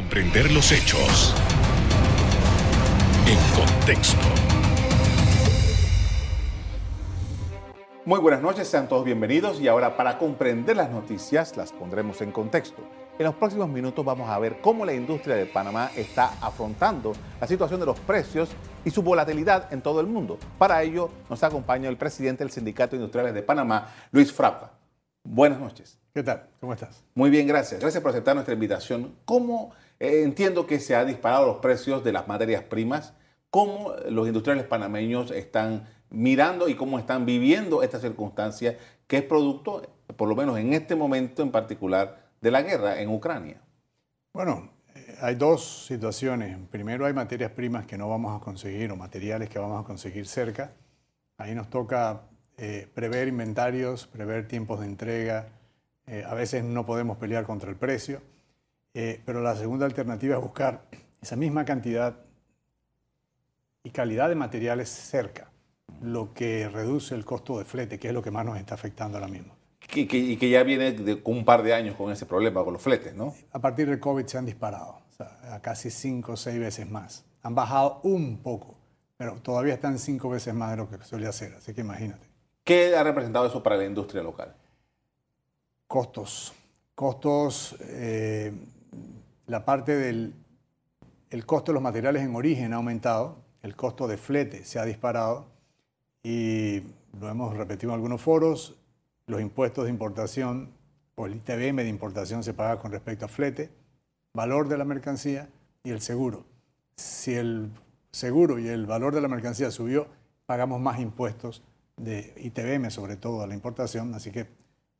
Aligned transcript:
comprender 0.00 0.50
los 0.50 0.72
hechos 0.72 1.34
en 3.26 3.38
contexto. 3.54 4.26
Muy 8.06 8.18
buenas 8.18 8.40
noches, 8.40 8.66
sean 8.66 8.88
todos 8.88 9.04
bienvenidos 9.04 9.60
y 9.60 9.68
ahora 9.68 9.98
para 9.98 10.16
comprender 10.16 10.78
las 10.78 10.90
noticias 10.90 11.54
las 11.58 11.72
pondremos 11.72 12.22
en 12.22 12.32
contexto. 12.32 12.82
En 13.18 13.26
los 13.26 13.34
próximos 13.34 13.68
minutos 13.68 14.02
vamos 14.02 14.30
a 14.30 14.38
ver 14.38 14.62
cómo 14.62 14.86
la 14.86 14.94
industria 14.94 15.36
de 15.36 15.44
Panamá 15.44 15.90
está 15.94 16.32
afrontando 16.40 17.12
la 17.38 17.46
situación 17.46 17.78
de 17.78 17.84
los 17.84 18.00
precios 18.00 18.48
y 18.86 18.90
su 18.90 19.02
volatilidad 19.02 19.70
en 19.70 19.82
todo 19.82 20.00
el 20.00 20.06
mundo. 20.06 20.38
Para 20.56 20.82
ello 20.82 21.10
nos 21.28 21.44
acompaña 21.44 21.90
el 21.90 21.98
presidente 21.98 22.42
del 22.42 22.50
Sindicato 22.50 22.92
de 22.92 23.02
Industriales 23.02 23.34
de 23.34 23.42
Panamá, 23.42 23.92
Luis 24.12 24.32
Frapa. 24.32 24.72
Buenas 25.22 25.60
noches. 25.60 25.98
¿Qué 26.14 26.22
tal? 26.22 26.48
¿Cómo 26.58 26.72
estás? 26.72 27.04
Muy 27.14 27.30
bien, 27.30 27.46
gracias. 27.46 27.80
Gracias 27.80 28.02
por 28.02 28.10
aceptar 28.10 28.34
nuestra 28.34 28.54
invitación. 28.54 29.14
¿Cómo 29.24 29.72
eh, 30.00 30.22
entiendo 30.22 30.66
que 30.66 30.80
se 30.80 30.96
han 30.96 31.06
disparado 31.06 31.46
los 31.46 31.56
precios 31.58 32.02
de 32.02 32.12
las 32.12 32.26
materias 32.26 32.64
primas? 32.64 33.12
¿Cómo 33.50 33.92
los 34.08 34.26
industriales 34.26 34.64
panameños 34.64 35.30
están 35.30 35.86
mirando 36.08 36.68
y 36.68 36.74
cómo 36.74 36.98
están 36.98 37.26
viviendo 37.26 37.82
esta 37.82 38.00
circunstancia 38.00 38.78
que 39.06 39.18
es 39.18 39.22
producto, 39.22 39.82
por 40.16 40.28
lo 40.28 40.34
menos 40.34 40.58
en 40.58 40.72
este 40.72 40.96
momento 40.96 41.42
en 41.42 41.50
particular, 41.50 42.30
de 42.40 42.50
la 42.50 42.62
guerra 42.62 43.00
en 43.02 43.10
Ucrania? 43.10 43.60
Bueno, 44.32 44.70
eh, 44.94 45.16
hay 45.20 45.34
dos 45.34 45.84
situaciones. 45.86 46.56
Primero 46.70 47.04
hay 47.04 47.12
materias 47.12 47.50
primas 47.50 47.86
que 47.86 47.98
no 47.98 48.08
vamos 48.08 48.34
a 48.34 48.42
conseguir 48.42 48.90
o 48.92 48.96
materiales 48.96 49.50
que 49.50 49.58
vamos 49.58 49.84
a 49.84 49.86
conseguir 49.86 50.26
cerca. 50.26 50.72
Ahí 51.36 51.54
nos 51.54 51.68
toca 51.68 52.22
eh, 52.56 52.88
prever 52.94 53.28
inventarios, 53.28 54.06
prever 54.06 54.48
tiempos 54.48 54.80
de 54.80 54.86
entrega, 54.86 55.48
a 56.26 56.34
veces 56.34 56.64
no 56.64 56.84
podemos 56.84 57.18
pelear 57.18 57.44
contra 57.44 57.70
el 57.70 57.76
precio, 57.76 58.20
eh, 58.94 59.22
pero 59.24 59.40
la 59.40 59.54
segunda 59.56 59.86
alternativa 59.86 60.36
es 60.36 60.42
buscar 60.42 60.86
esa 61.20 61.36
misma 61.36 61.64
cantidad 61.64 62.16
y 63.82 63.90
calidad 63.90 64.28
de 64.28 64.34
materiales 64.34 64.88
cerca, 64.88 65.50
lo 66.02 66.32
que 66.34 66.68
reduce 66.68 67.14
el 67.14 67.24
costo 67.24 67.58
de 67.58 67.64
flete, 67.64 67.98
que 67.98 68.08
es 68.08 68.14
lo 68.14 68.22
que 68.22 68.30
más 68.30 68.44
nos 68.44 68.58
está 68.58 68.74
afectando 68.74 69.18
ahora 69.18 69.30
mismo. 69.30 69.54
y 69.94 70.36
que 70.36 70.50
ya 70.50 70.62
viene 70.62 70.92
de 70.92 71.20
un 71.24 71.44
par 71.44 71.62
de 71.62 71.74
años 71.74 71.96
con 71.96 72.12
ese 72.12 72.26
problema, 72.26 72.62
con 72.62 72.72
los 72.72 72.82
fletes, 72.82 73.14
¿no? 73.14 73.34
A 73.52 73.58
partir 73.58 73.88
del 73.88 73.98
COVID 73.98 74.26
se 74.26 74.38
han 74.38 74.46
disparado, 74.46 75.00
a 75.18 75.60
casi 75.60 75.90
cinco 75.90 76.32
o 76.32 76.36
seis 76.36 76.58
veces 76.58 76.88
más. 76.88 77.24
Han 77.42 77.54
bajado 77.54 78.00
un 78.02 78.42
poco, 78.42 78.76
pero 79.16 79.34
todavía 79.42 79.74
están 79.74 79.98
cinco 79.98 80.28
veces 80.28 80.54
más 80.54 80.70
de 80.70 80.76
lo 80.76 80.88
que 80.88 81.02
solía 81.04 81.32
ser, 81.32 81.54
así 81.54 81.74
que 81.74 81.80
imagínate. 81.80 82.28
¿Qué 82.64 82.94
ha 82.94 83.02
representado 83.02 83.46
eso 83.46 83.62
para 83.62 83.76
la 83.76 83.84
industria 83.84 84.22
local? 84.22 84.54
Costos. 85.86 86.52
Costos, 86.94 87.76
eh, 87.80 88.52
la 89.50 89.64
parte 89.64 89.96
del 89.96 90.32
el 91.30 91.44
costo 91.44 91.72
de 91.72 91.74
los 91.74 91.82
materiales 91.82 92.22
en 92.22 92.36
origen 92.36 92.72
ha 92.72 92.76
aumentado, 92.76 93.38
el 93.62 93.74
costo 93.74 94.06
de 94.06 94.16
flete 94.16 94.64
se 94.64 94.78
ha 94.78 94.84
disparado 94.84 95.46
y 96.22 96.82
lo 97.18 97.28
hemos 97.28 97.56
repetido 97.56 97.90
en 97.90 97.96
algunos 97.96 98.20
foros, 98.20 98.78
los 99.26 99.40
impuestos 99.40 99.84
de 99.84 99.90
importación 99.90 100.70
o 101.16 101.26
el 101.26 101.34
ITBM 101.34 101.82
de 101.82 101.88
importación 101.88 102.44
se 102.44 102.54
paga 102.54 102.78
con 102.78 102.92
respecto 102.92 103.24
a 103.24 103.28
flete, 103.28 103.70
valor 104.34 104.68
de 104.68 104.78
la 104.78 104.84
mercancía 104.84 105.48
y 105.82 105.90
el 105.90 106.00
seguro. 106.00 106.44
Si 106.96 107.34
el 107.34 107.70
seguro 108.12 108.60
y 108.60 108.68
el 108.68 108.86
valor 108.86 109.14
de 109.14 109.20
la 109.20 109.28
mercancía 109.28 109.72
subió, 109.72 110.06
pagamos 110.46 110.80
más 110.80 111.00
impuestos 111.00 111.64
de 111.96 112.34
ITBM, 112.36 112.88
sobre 112.90 113.16
todo 113.16 113.42
a 113.42 113.48
la 113.48 113.54
importación, 113.54 114.14
así 114.14 114.30
que 114.30 114.46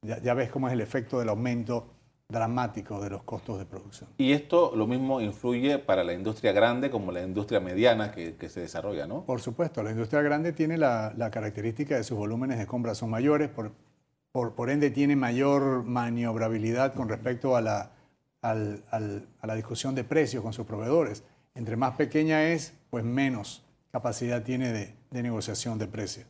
ya, 0.02 0.34
ves 0.34 0.50
cómo 0.50 0.66
es 0.66 0.72
el 0.72 0.80
efecto 0.80 1.20
del 1.20 1.28
aumento 1.28 1.86
dramático 2.30 3.00
de 3.00 3.10
los 3.10 3.22
costos 3.24 3.58
de 3.58 3.66
producción. 3.66 4.08
Y 4.16 4.32
esto 4.32 4.72
lo 4.74 4.86
mismo 4.86 5.20
influye 5.20 5.78
para 5.78 6.04
la 6.04 6.12
industria 6.12 6.52
grande 6.52 6.90
como 6.90 7.12
la 7.12 7.22
industria 7.22 7.60
mediana 7.60 8.12
que, 8.12 8.48
se 8.48 8.60
desarrolla, 8.60 9.06
¿no? 9.06 9.24
Por 9.24 9.40
supuesto, 9.40 9.82
la 9.82 9.90
industria 9.90 10.22
grande 10.22 10.52
tiene 10.52 10.78
la, 10.78 11.30
característica 11.30 11.96
de 11.96 12.04
sus 12.04 12.16
volúmenes 12.16 12.58
de 12.58 12.66
compra 12.66 12.94
son 12.94 13.10
mayores, 13.10 13.48
por, 13.48 13.72
por, 14.32 14.70
ende 14.70 14.90
tiene 14.90 15.16
mayor 15.16 15.84
maniobrabilidad 15.84 16.94
con 16.94 17.08
respecto 17.08 17.56
a 17.56 17.60
la, 17.60 17.92
a 18.42 18.54
la 18.54 19.54
discusión 19.54 19.94
de 19.94 20.04
precios 20.04 20.42
con 20.42 20.52
sus 20.52 20.66
proveedores. 20.66 21.24
Entre 21.54 21.76
más 21.76 21.96
pequeña 21.96 22.44
es, 22.44 22.74
pues 22.90 23.04
menos 23.04 23.64
capacidad 23.90 24.42
tiene 24.42 24.72
de, 24.72 24.94
de 25.10 25.22
negociación 25.22 25.78
de 25.78 25.88
precios. 25.88 26.26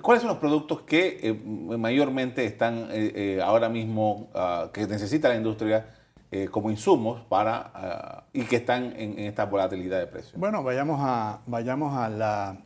¿Cuáles 0.00 0.22
son 0.22 0.28
los 0.30 0.38
productos 0.38 0.82
que 0.82 1.18
eh, 1.22 1.34
mayormente 1.34 2.46
están 2.46 2.88
eh, 2.90 3.12
eh, 3.14 3.40
ahora 3.42 3.68
mismo, 3.68 4.30
ah, 4.34 4.70
que 4.72 4.86
necesita 4.86 5.28
la 5.28 5.36
industria 5.36 5.96
como 6.50 6.70
insumos 6.70 7.20
para, 7.28 7.70
ah, 7.74 8.24
y 8.32 8.44
que 8.44 8.56
están 8.56 8.94
en, 8.96 9.18
esta 9.18 9.44
volatilidad 9.44 9.98
de 9.98 10.06
precios? 10.06 10.40
Bueno, 10.40 10.62
vayamos 10.62 10.98
a, 11.02 11.42
vayamos 11.46 11.94
a 11.94 12.08
la... 12.08 12.56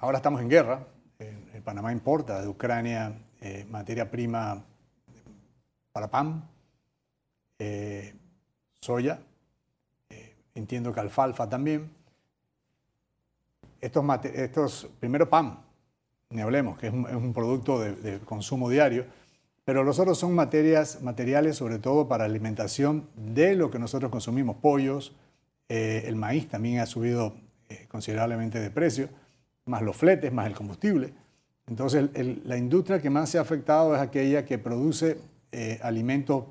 ahora 0.00 0.16
estamos 0.16 0.40
en 0.40 0.48
guerra. 0.48 0.80
Panamá 1.64 1.92
importa 1.92 2.42
de 2.42 2.48
Ucrania 2.48 3.12
materia 3.70 4.10
prima 4.10 4.62
para 5.92 6.10
pan, 6.10 6.48
soya, 8.80 9.20
entiendo 10.54 10.92
que 10.92 10.98
alfalfa 10.98 11.48
también. 11.48 11.90
Estos, 13.80 14.04
estos 14.24 14.90
primero 14.98 15.30
pan, 15.30 15.65
ni 16.30 16.40
hablemos, 16.40 16.78
que 16.78 16.88
es 16.88 16.92
un, 16.92 17.32
producto 17.32 17.80
de, 17.80 18.18
consumo 18.20 18.68
diario, 18.68 19.06
pero 19.64 19.82
los 19.82 19.98
otros 19.98 20.18
son 20.18 20.34
materias, 20.34 21.02
materiales 21.02 21.56
sobre 21.56 21.78
todo 21.78 22.08
para 22.08 22.24
alimentación 22.24 23.08
de 23.16 23.54
lo 23.54 23.70
que 23.70 23.78
nosotros 23.78 24.10
consumimos, 24.10 24.56
pollos, 24.56 25.14
eh, 25.68 26.04
el 26.06 26.16
maíz 26.16 26.48
también 26.48 26.80
ha 26.80 26.86
subido 26.86 27.34
eh, 27.68 27.86
considerablemente 27.88 28.60
de 28.60 28.70
precio, 28.70 29.08
más 29.64 29.82
los 29.82 29.96
fletes, 29.96 30.32
más 30.32 30.46
el 30.46 30.54
combustible. 30.54 31.12
Entonces 31.66 32.08
la 32.44 32.56
industria 32.56 33.02
que 33.02 33.10
más 33.10 33.30
se 33.30 33.38
ha 33.38 33.40
afectado 33.40 33.96
es 33.96 34.00
aquella 34.00 34.44
que 34.44 34.58
produce 34.58 35.18
eh, 35.50 35.80
alimentos, 35.82 36.44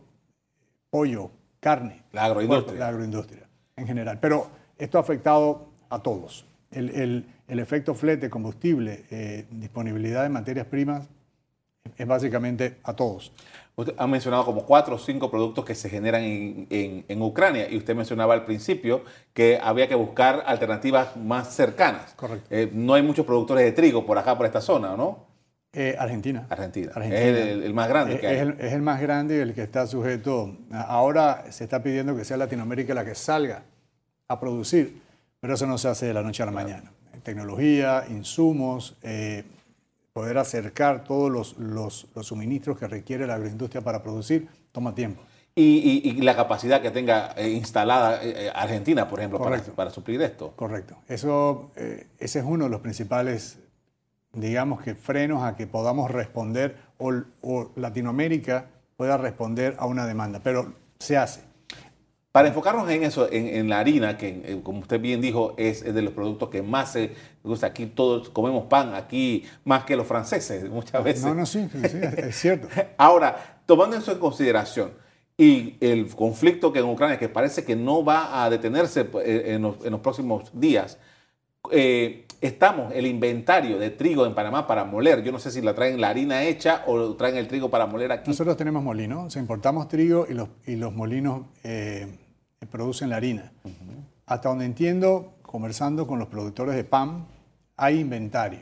pollo, 0.90 1.31
carne. 1.62 2.03
La 2.12 2.25
agroindustria. 2.25 2.80
La 2.80 2.88
agroindustria 2.90 3.46
en 3.75 3.88
general. 3.88 4.19
Pero 4.19 4.47
esto 4.78 4.97
ha 4.97 5.02
afectado 5.02 5.69
a 5.90 6.00
todos. 6.00 6.46
El, 6.75 7.25
el 7.47 7.59
efecto 7.59 7.94
flete, 7.94 8.30
combustible, 8.30 9.06
eh, 9.12 9.46
disponibilidad 9.52 10.24
de 10.24 10.30
materias 10.30 10.66
primas, 10.68 11.08
es 11.97 12.08
básicamente 12.08 12.78
a 12.84 12.94
todos. 12.94 13.31
Usted 13.75 13.94
ha 13.97 14.08
mencionado 14.08 14.46
como 14.46 14.66
cuatro 14.66 14.96
o 14.96 14.97
cinco 14.97 15.30
productos 15.30 15.66
que 15.66 15.75
se 15.75 15.90
generan 15.90 16.24
en, 16.24 17.22
Ucrania 17.22 17.69
y 17.69 17.78
usted 17.78 17.96
mencionaba 17.96 18.34
al 18.34 18.46
principio 18.46 19.03
que 19.34 19.59
había 19.62 19.88
que 19.88 19.96
buscar 19.96 20.44
alternativas 20.46 21.18
más 21.18 21.53
cercanas. 21.53 22.13
Correcto. 22.13 22.47
Eh, 22.50 22.69
no 22.74 22.94
hay 22.94 23.03
muchos 23.03 23.25
productores 23.25 23.66
de 23.66 23.74
trigo 23.74 24.06
por 24.06 24.18
acá, 24.18 24.38
por 24.38 24.46
esta 24.46 24.62
zona, 24.62 24.96
¿no? 24.96 25.25
Eh, 25.74 25.94
Argentina. 26.00 26.47
Argentina. 26.50 26.94
Es 26.96 27.38
el, 27.66 27.74
más 27.74 27.90
grande 27.90 28.18
que 28.18 28.28
hay. 28.28 28.36
Es 28.36 28.42
el, 28.42 28.56
es 28.59 28.74
el, 28.74 28.81
más 28.81 29.02
grande 29.02 29.36
y 29.36 29.40
el 29.40 29.53
que 29.53 29.63
está 29.63 29.86
sujeto. 29.86 30.57
Ahora 30.72 31.52
se 31.52 31.66
está 31.66 31.84
pidiendo 31.84 32.16
que 32.16 32.24
sea 32.24 32.38
Latinoamérica 32.38 32.94
la 32.94 33.03
que 33.03 33.13
salga 33.13 33.63
a 34.30 34.40
producir, 34.40 35.02
pero 35.45 35.53
eso 35.53 35.67
no 35.67 35.78
se 35.78 35.89
hace 35.89 36.07
de 36.07 36.13
la 36.16 36.23
noche 36.23 36.41
a 36.41 36.47
la 36.47 36.51
mañana 36.51 36.91
tecnología, 37.22 38.03
insumos, 38.09 38.97
eh, 39.03 39.44
poder 40.11 40.39
acercar 40.39 41.03
todos 41.03 41.29
los, 41.29 41.56
los, 41.59 42.25
suministros 42.25 42.79
que 42.79 42.88
requiere 42.88 43.28
la 43.28 43.35
agroindustria 43.35 43.83
para 43.83 44.01
producir, 44.01 44.47
toma 44.72 44.95
tiempo. 44.95 45.22
Y, 45.53 46.19
la 46.23 46.35
capacidad 46.35 46.81
que 46.81 46.89
tenga 46.89 47.33
eh, 47.38 47.51
instalada 47.51 48.23
eh, 48.23 48.51
Argentina, 48.56 49.07
por 49.07 49.19
ejemplo, 49.19 49.38
para, 49.38 49.61
para, 49.61 49.91
suplir 49.91 50.19
esto. 50.23 50.51
Correcto. 50.56 50.97
Eso, 51.07 51.69
ese 52.17 52.39
es 52.39 52.45
uno 52.45 52.63
de 52.63 52.72
los 52.72 52.81
principales, 52.81 53.59
digamos 54.33 54.81
que 54.81 54.95
frenos 54.95 55.44
a 55.44 55.56
que 55.56 55.67
podamos 55.67 56.09
responder 56.09 56.75
o, 56.97 57.13
o 57.44 57.72
Latinoamérica 57.75 58.66
pueda 58.97 59.16
responder 59.17 59.75
a 59.77 59.85
una 59.85 60.07
demanda, 60.07 60.41
pero 60.44 60.73
se 60.97 61.17
hace. 61.17 61.41
Para 62.35 62.50
enfocarnos 62.50 62.90
en 62.90 63.03
eso, 63.06 63.29
en, 63.31 63.69
la 63.69 63.80
harina, 63.80 64.18
que 64.18 64.27
eh, 64.27 64.59
como 64.62 64.80
usted 64.80 65.00
bien 65.00 65.21
dijo, 65.21 65.54
es, 65.56 65.86
de 65.86 66.01
los 66.01 66.12
productos 66.12 66.50
que 66.50 66.62
más 66.62 66.92
se 66.92 67.12
gusta. 67.42 67.68
Aquí 67.68 67.86
todos 67.86 68.30
comemos 68.30 68.65
pan, 68.65 68.94
aquí 68.94 69.45
más 69.63 69.86
que 69.86 69.95
los 69.95 70.06
franceses 70.06 70.69
muchas 70.69 71.01
veces. 71.01 71.24
No, 71.24 71.33
no, 71.33 71.45
sí, 71.45 71.69
sí, 71.71 71.98
es 72.18 72.36
cierto. 72.36 72.68
Ahora, 72.98 73.62
tomando 73.65 73.95
eso 73.95 74.12
en 74.12 74.19
consideración 74.19 74.92
y 75.38 75.77
el 75.80 76.13
conflicto 76.13 76.74
que 76.74 76.80
en 76.80 76.86
Ucrania, 76.88 77.18
que 77.18 77.30
parece 77.30 77.63
que 77.63 77.77
no 77.77 78.04
va 78.04 78.44
a 78.44 78.50
detenerse 78.50 79.07
eh, 79.24 79.54
en 79.56 79.62
los, 79.62 80.01
próximos 80.01 80.51
días, 80.51 80.98
eh, 81.71 82.25
estamos 82.42 82.92
el 82.94 83.07
inventario 83.07 83.80
de 83.80 83.92
trigo 83.92 84.25
en 84.25 84.36
Panamá 84.36 84.68
para 84.68 84.83
moler. 84.83 85.24
Yo 85.24 85.31
no 85.31 85.39
sé 85.39 85.51
si 85.51 85.62
la 85.62 85.74
traen 85.74 86.01
la 86.01 86.09
harina 86.09 86.44
hecha 86.44 86.83
o 86.86 87.15
traen 87.15 87.38
el 87.38 87.48
trigo 87.48 87.69
para 87.69 87.86
moler 87.86 88.12
aquí. 88.12 88.30
Nosotros 88.30 88.57
tenemos 88.57 88.83
molinos, 88.83 89.38
importamos 89.38 89.88
trigo 89.88 90.27
y 90.30 90.33
los, 90.33 90.50
y 90.68 90.75
los 90.75 90.92
molinos 90.92 91.44
producen 92.69 93.09
la 93.09 93.17
harina. 93.17 93.51
Hasta 94.25 94.50
donde 94.50 94.65
entiendo, 94.65 95.33
conversando 95.41 96.07
con 96.07 96.19
los 96.19 96.27
productores 96.27 96.75
de 96.75 96.83
pan, 96.83 97.25
hay 97.77 98.00
inventario. 98.00 98.59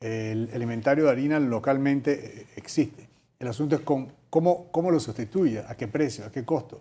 El, 0.00 0.62
inventario 0.62 1.06
de 1.06 1.10
harina 1.10 1.40
localmente 1.40 2.42
eh, 2.42 2.46
existe. 2.54 3.08
El 3.40 3.48
asunto 3.48 3.74
es 3.74 3.80
cómo, 3.82 4.66
cómo 4.70 4.90
lo 4.92 5.00
sustituye, 5.00 5.64
a 5.66 5.76
qué 5.76 5.88
precio, 5.88 6.24
a 6.24 6.30
qué 6.30 6.44
costo. 6.44 6.80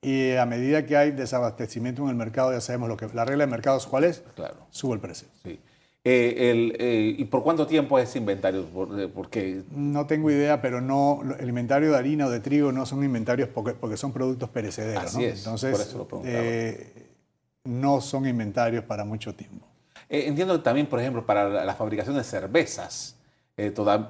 y 0.00 0.32
a 0.32 0.46
medida 0.46 0.86
que 0.86 0.96
hay 0.96 1.10
desabastecimiento 1.10 2.02
en 2.02 2.08
el 2.08 2.14
mercado, 2.14 2.52
ya 2.52 2.62
sabemos 2.62 2.88
lo 2.88 2.96
que 2.96 3.06
la 3.12 3.24
regla 3.26 3.44
de 3.44 3.50
mercado 3.50 3.76
es 3.76 3.86
cuál 3.86 4.04
es, 4.04 4.22
claro. 4.34 4.66
sube 4.70 4.94
el 4.94 5.00
precio. 5.00 5.28
Sí. 5.42 5.60
Eh, 6.06 6.50
el, 6.50 6.76
eh, 6.78 7.14
¿Y 7.16 7.24
por 7.24 7.42
cuánto 7.42 7.66
tiempo 7.66 7.98
es 7.98 8.10
ese 8.10 8.18
inventario? 8.18 8.66
Eh, 8.98 9.08
porque... 9.12 9.62
No 9.70 10.06
tengo 10.06 10.30
idea, 10.30 10.60
pero 10.60 10.82
no 10.82 11.22
el 11.40 11.48
inventario 11.48 11.92
de 11.92 11.96
harina 11.96 12.26
o 12.26 12.30
de 12.30 12.40
trigo 12.40 12.72
no 12.72 12.84
son 12.84 13.02
inventarios 13.02 13.48
porque, 13.48 13.72
porque 13.72 13.96
son 13.96 14.12
productos 14.12 14.50
perecederos. 14.50 15.04
Así 15.04 15.24
es, 15.24 15.38
Entonces, 15.38 15.70
por 15.70 15.80
eso 15.80 16.08
lo 16.22 17.70
no 17.70 18.02
son 18.02 18.28
inventarios 18.28 18.84
para 18.84 19.06
mucho 19.06 19.34
tiempo. 19.34 19.66
entiendo 20.10 20.54
que 20.58 20.62
también, 20.62 20.86
por 20.86 21.00
ejemplo, 21.00 21.24
para 21.24 21.64
la 21.64 21.74
fabricación 21.74 22.16
de 22.16 22.24
cervezas, 22.24 23.16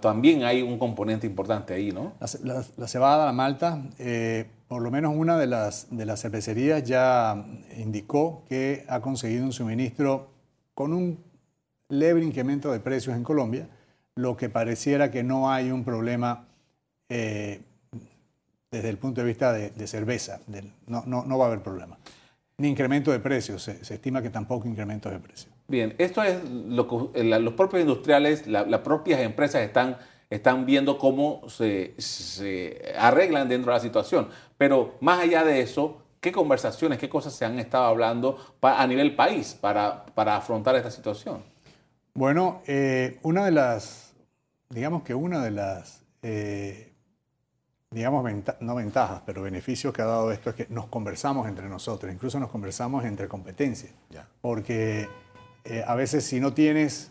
también 0.00 0.42
hay 0.42 0.62
un 0.62 0.80
componente 0.80 1.28
importante 1.28 1.74
ahí, 1.74 1.92
¿no? 1.92 2.14
La, 2.42 2.64
la, 2.76 2.88
cebada, 2.88 3.26
la 3.26 3.32
malta, 3.32 3.80
por 4.66 4.82
lo 4.82 4.90
menos 4.90 5.14
una 5.14 5.38
de 5.38 5.46
las, 5.46 5.86
de 5.96 6.04
las 6.04 6.20
cervecerías 6.20 6.82
ya 6.82 7.46
indicó 7.76 8.42
que 8.48 8.84
ha 8.88 9.00
conseguido 9.00 9.44
un 9.44 9.52
suministro 9.52 10.30
con 10.74 10.92
un 10.92 11.33
leve 11.88 12.22
incremento 12.22 12.72
de 12.72 12.80
precios 12.80 13.16
en 13.16 13.22
Colombia, 13.22 13.68
lo 14.16 14.36
que 14.36 14.48
pareciera 14.48 15.10
que 15.10 15.22
no 15.22 15.50
hay 15.50 15.70
un 15.70 15.84
problema 15.84 16.46
eh, 17.08 17.60
desde 18.70 18.88
el 18.88 18.98
punto 18.98 19.20
de 19.20 19.26
vista 19.26 19.52
de, 19.52 19.86
cerveza. 19.86 20.40
no, 20.86 21.04
no, 21.06 21.24
no, 21.24 21.38
va 21.38 21.44
a 21.44 21.48
haber 21.48 21.62
problema. 21.62 21.98
Ni 22.58 22.68
incremento 22.68 23.10
de 23.12 23.20
precios, 23.20 23.62
se, 23.62 23.94
estima 23.94 24.22
que 24.22 24.30
tampoco 24.30 24.68
incrementos 24.68 25.12
de 25.12 25.18
precios. 25.18 25.52
Bien, 25.66 25.94
esto 25.98 26.22
es 26.22 26.42
lo 26.48 26.86
que 26.88 27.24
los 27.24 27.54
propios 27.54 27.82
industriales, 27.82 28.46
las 28.46 28.80
propias 28.80 29.20
empresas 29.20 29.62
están, 29.62 29.96
están 30.28 30.66
viendo 30.66 30.98
cómo 30.98 31.42
se, 31.48 31.94
se 31.98 32.94
arreglan 32.98 33.48
dentro 33.48 33.72
de 33.72 33.78
la 33.78 33.82
situación. 33.82 34.28
Pero 34.58 34.94
más 35.00 35.20
allá 35.20 35.44
de 35.44 35.60
eso, 35.60 36.02
¿qué 36.20 36.32
conversaciones, 36.32 36.98
qué 36.98 37.08
cosas 37.08 37.32
se 37.32 37.44
han 37.44 37.58
estado 37.58 37.84
hablando 37.84 38.38
a 38.60 38.86
nivel 38.86 39.14
país 39.14 39.56
para, 39.60 40.04
para 40.06 40.36
afrontar 40.36 40.76
esta 40.76 40.90
situación? 40.90 41.53
Bueno, 42.16 42.62
eh, 42.68 43.18
una 43.22 43.44
de 43.44 43.50
las, 43.50 44.14
digamos 44.70 45.02
que 45.02 45.16
una 45.16 45.42
de 45.42 45.50
las, 45.50 46.04
eh, 46.22 46.92
digamos, 47.90 48.24
no 48.60 48.74
ventajas, 48.76 49.22
pero 49.26 49.42
beneficios 49.42 49.92
que 49.92 50.00
ha 50.00 50.04
dado 50.04 50.30
esto 50.30 50.50
es 50.50 50.54
que 50.56 50.66
nos 50.70 50.86
conversamos 50.86 51.48
entre 51.48 51.68
nosotros, 51.68 52.12
incluso 52.12 52.38
nos 52.38 52.50
conversamos 52.50 53.04
entre 53.04 53.26
competencias. 53.26 53.92
Porque 54.40 55.08
eh, 55.64 55.82
a 55.84 55.96
veces 55.96 56.24
si 56.24 56.38
no 56.38 56.54
tienes, 56.54 57.10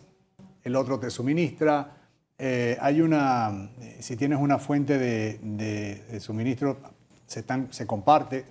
el 0.62 0.74
otro 0.74 0.98
te 0.98 1.10
suministra. 1.10 1.98
hay 2.38 3.02
una, 3.02 3.72
si 4.00 4.16
tienes 4.16 4.38
una 4.38 4.58
fuente 4.58 4.96
de, 4.96 6.18
suministro, 6.18 6.78
se, 7.26 7.44
se 7.70 7.86
comparte. 7.86 8.46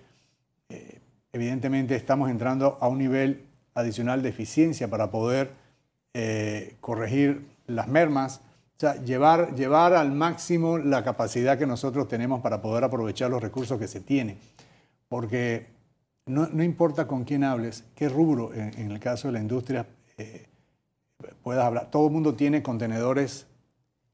evidentemente 1.32 1.96
estamos 1.96 2.30
entrando 2.30 2.78
a 2.80 2.88
un 2.88 3.00
nivel 3.00 3.48
adicional 3.74 4.22
de 4.22 4.30
eficiencia 4.30 4.88
para 4.88 5.10
poder 5.10 5.63
eh, 6.14 6.76
corregir 6.80 7.48
las 7.68 7.88
mermas, 7.88 8.42
o 8.78 8.80
sea, 8.80 9.02
llevar, 9.02 9.56
llevar 9.56 9.94
al 9.94 10.12
máximo 10.12 10.78
la 10.78 11.04
capacidad 11.04 11.58
que 11.58 11.66
nosotros 11.66 12.08
tenemos 12.08 12.42
para 12.42 12.62
poder 12.62 12.84
aprovechar 12.84 13.32
los 13.32 13.42
recursos 13.42 13.80
que 13.80 13.88
se 13.88 14.00
tienen. 14.00 14.38
Porque 15.08 15.68
no, 16.26 16.64
importa 16.64 17.08
con 17.08 17.24
quién 17.24 17.44
hables, 17.44 17.84
qué 17.96 18.10
rubro, 18.10 18.54
en, 18.54 18.92
el 18.92 19.00
caso 19.00 19.28
de 19.28 19.34
la 19.34 19.40
industria, 19.40 19.86
eh, 20.18 20.48
puedas 21.42 21.66
hablar. 21.66 21.90
Todo 21.92 22.08
el 22.08 22.14
mundo 22.14 22.36
tiene 22.36 22.62
contenedores 22.62 23.48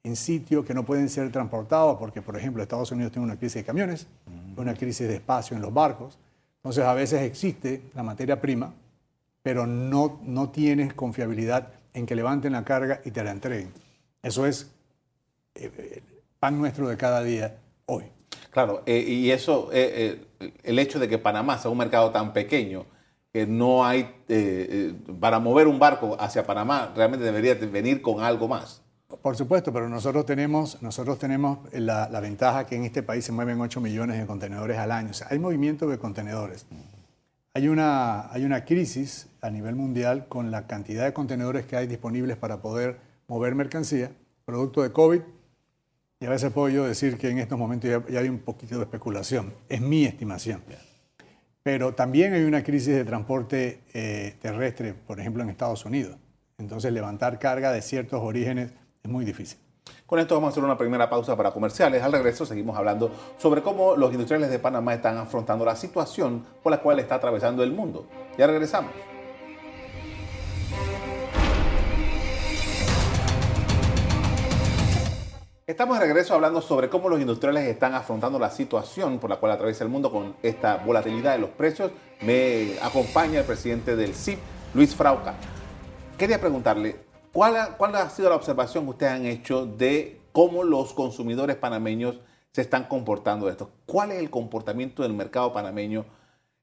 en 0.04 0.16
sitio 0.16 0.64
que 0.64 0.74
no 0.74 0.86
pueden 0.86 1.10
ser 1.10 1.32
transportados 1.32 1.98
porque, 2.00 2.22
por 2.22 2.38
ejemplo, 2.38 2.64
Estados 2.64 2.92
Unidos 2.92 3.12
tiene 3.12 3.26
una 3.26 3.38
crisis 3.38 3.56
de 3.56 3.66
camiones, 3.66 4.08
una 4.56 4.74
crisis 4.74 5.08
de 5.08 5.16
espacio 5.16 5.56
en 5.56 5.62
los 5.62 5.74
barcos. 5.74 6.18
Entonces, 6.58 6.84
a 6.84 6.94
veces 6.94 7.22
existe 7.22 7.84
la 7.94 8.04
materia 8.04 8.40
prima, 8.42 8.74
pero 9.44 9.66
no, 9.66 10.20
no 10.24 10.50
tienes 10.50 10.94
confiabilidad 10.94 11.79
en 12.00 12.06
que 12.06 12.16
levanten 12.16 12.54
la 12.54 12.64
carga 12.64 13.02
y 13.06 13.12
te 13.12 13.24
la 13.24 13.32
entreguen. 13.32 13.72
Eso 14.24 14.46
es 14.46 14.72
eh, 15.56 15.72
eh, 15.78 16.04
pan 16.40 16.58
nuestro 16.58 16.88
de 16.88 16.98
cada 16.98 17.24
día 17.24 17.58
hoy. 17.86 18.06
Claro, 18.52 18.82
eh, 18.86 19.00
y 19.00 19.32
eso, 19.32 19.70
el 19.72 20.80
hecho 20.80 20.98
de 21.00 21.08
que 21.08 21.18
Panamá 21.18 21.58
sea 21.58 21.70
un 21.70 21.78
mercado 21.78 22.10
tan 22.12 22.34
pequeño, 22.34 22.86
que 23.32 23.46
no 23.46 23.86
hay, 23.86 24.10
para 25.20 25.40
mover 25.40 25.68
un 25.68 25.78
barco 25.78 26.18
hacia 26.20 26.44
Panamá, 26.44 26.92
realmente 26.96 27.24
debería 27.24 27.54
venir 27.54 28.02
con 28.02 28.22
algo 28.22 28.48
más. 28.48 28.82
Por 29.22 29.36
supuesto, 29.36 29.74
pero 29.74 29.90
nosotros 29.90 30.26
tenemos, 30.26 30.82
nosotros 30.82 31.20
tenemos 31.20 31.60
la, 31.74 32.08
ventaja 32.20 32.66
que 32.66 32.76
en 32.76 32.86
este 32.86 33.04
país 33.04 33.26
se 33.26 33.32
mueven 33.32 33.60
8 33.60 33.82
millones 33.82 34.20
de 34.20 34.26
contenedores 34.26 34.78
al 34.78 34.92
año. 34.92 35.12
O 35.12 35.14
sea, 35.14 35.28
hay 35.30 35.40
movimiento 35.40 35.88
de 35.88 35.98
contenedores. 35.98 36.66
Hay 37.60 37.68
una, 37.68 38.32
hay 38.32 38.46
una 38.46 38.64
crisis 38.64 39.28
a 39.42 39.50
nivel 39.50 39.76
mundial 39.76 40.30
con 40.30 40.50
la 40.50 40.66
cantidad 40.66 41.04
de 41.04 41.12
contenedores 41.12 41.66
que 41.66 41.76
hay 41.76 41.88
disponibles 41.88 42.38
para 42.38 42.62
poder 42.62 43.02
mover 43.28 43.54
mercancía, 43.54 44.14
producto 44.46 44.82
de 44.82 44.94
COVID. 44.94 45.20
Y 46.22 46.26
a 46.26 46.30
veces 46.30 46.54
puedo 46.54 46.70
yo 46.70 46.86
decir 46.86 47.18
que 47.18 47.30
en 47.30 47.38
estos 47.38 47.60
momentos 47.60 47.90
ya, 47.90 48.18
hay 48.18 48.30
un 48.30 48.40
poquito 48.40 48.78
de 48.78 48.84
especulación. 48.84 49.54
Es 49.68 49.82
mi 49.82 50.06
estimación. 50.06 50.64
Pero 51.62 51.94
también 51.94 52.32
hay 52.32 52.46
una 52.46 52.64
crisis 52.64 52.96
de 52.96 53.04
transporte 53.04 53.82
eh, 53.94 54.36
terrestre, 54.42 54.94
por 54.94 55.20
ejemplo, 55.20 55.44
en 55.44 55.50
Estados 55.50 55.84
Unidos. 55.84 56.18
Entonces, 56.60 56.94
levantar 56.94 57.40
carga 57.40 57.74
de 57.74 57.82
ciertos 57.82 58.22
orígenes 58.22 58.72
es 59.04 59.12
muy 59.12 59.26
difícil. 59.26 59.60
Con 60.06 60.20
esto 60.20 60.36
vamos 60.36 60.50
a 60.50 60.52
hacer 60.52 60.64
una 60.64 60.78
primera 60.78 61.10
pausa 61.10 61.36
para 61.36 61.52
comerciales. 61.52 62.02
Al 62.04 62.12
regreso 62.12 62.46
seguimos 62.46 62.78
hablando 62.78 63.12
sobre 63.38 63.62
cómo 63.62 63.96
los 63.96 64.12
industriales 64.12 64.50
de 64.50 64.60
Panamá 64.60 64.94
están 64.94 65.18
afrontando 65.18 65.66
la 65.66 65.76
situación 65.76 66.46
por 66.64 66.72
la 66.72 66.80
cual 66.80 67.00
está 67.00 67.16
atravesando 67.16 67.64
el 67.64 67.72
mundo. 67.72 68.06
Ya 68.38 68.48
regresamos. 68.48 68.92
Estamos 75.70 76.00
de 76.00 76.08
regreso 76.08 76.34
hablando 76.34 76.64
sobre 76.64 76.90
cómo 76.90 77.10
los 77.10 77.22
industriales 77.22 77.64
están 77.68 77.94
afrontando 77.94 78.40
la 78.40 78.50
situación 78.50 79.20
por 79.20 79.30
la 79.30 79.36
cual 79.36 79.52
atraviesa 79.52 79.84
el 79.84 79.92
mundo 79.92 80.12
con 80.12 80.36
esta 80.42 80.78
volatilidad 80.78 81.34
de 81.34 81.38
los 81.38 81.52
precios. 81.52 81.92
Me 82.22 82.80
acompaña 82.82 83.42
el 83.42 83.46
presidente 83.46 83.96
del 83.96 84.16
CIP, 84.16 84.40
Luis 84.74 84.96
Frauca. 84.96 85.36
Quería 86.18 86.42
preguntarle, 86.42 87.00
¿Cuál 87.32 87.56
ha, 87.58 88.10
sido 88.10 88.30
la 88.30 88.36
observación 88.36 88.86
que 88.86 88.90
ustedes 88.92 89.12
han 89.12 89.26
hecho 89.26 89.66
de 89.66 90.22
cómo 90.32 90.64
los 90.64 90.94
consumidores 90.94 91.56
panameños 91.58 92.20
se 92.52 92.62
están 92.62 92.86
comportando 92.86 93.46
de 93.46 93.52
esto? 93.52 93.72
¿Cuál 93.86 94.12
es 94.12 94.20
el 94.20 94.30
comportamiento 94.30 95.04
del 95.04 95.14
mercado 95.14 95.54
panameño 95.54 96.06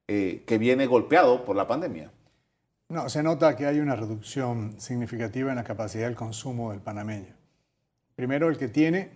eh, 0.07 0.43
que 0.45 0.57
viene 0.57 0.85
golpeado 0.85 1.45
por 1.45 1.55
la 1.55 1.67
pandemia? 1.67 2.11
No, 2.89 3.09
se 3.09 3.23
nota 3.23 3.55
que 3.55 3.65
hay 3.65 3.79
una 3.79 3.95
reducción 3.95 4.79
significativa 4.79 5.49
en 5.49 5.57
la 5.57 5.63
capacidad 5.63 6.05
del 6.05 6.15
consumo 6.15 6.71
del 6.71 6.81
panameño. 6.81 7.35
Primero, 8.15 8.49
el 8.49 8.57
que 8.57 8.67
tiene 8.67 9.11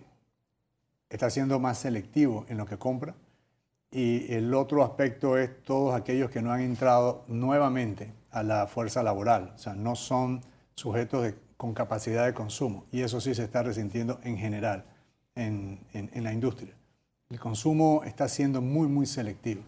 está 1.08 1.28
siendo 1.28 1.58
más 1.58 1.78
selectivo 1.78 2.46
en 2.48 2.58
lo 2.58 2.66
que 2.66 2.78
compra 2.78 3.14
y 3.90 4.32
el 4.32 4.54
otro 4.54 4.82
aspecto 4.82 5.36
es 5.36 5.62
todos 5.64 5.94
aquellos 5.94 6.30
que 6.30 6.40
no 6.40 6.50
han 6.50 6.60
entrado 6.60 7.24
nuevamente 7.28 8.12
a 8.30 8.42
la 8.42 8.66
fuerza 8.66 9.02
laboral, 9.02 9.52
o 9.54 9.58
sea, 9.58 9.74
no 9.74 9.94
son 9.94 10.40
sujetos 10.74 11.34
con 11.56 11.74
capacidad 11.74 12.26
de 12.26 12.34
consumo. 12.34 12.86
Y 12.90 13.02
eso 13.02 13.20
sí 13.20 13.34
se 13.34 13.44
está 13.44 13.62
resintiendo 13.62 14.20
en 14.24 14.36
general 14.36 14.84
en, 15.34 15.78
la 16.14 16.32
industria. 16.32 16.74
El 17.30 17.40
consumo 17.40 18.02
está 18.04 18.28
siendo 18.28 18.60
muy, 18.60 18.88
muy 18.88 19.06
selectivo. 19.06 19.62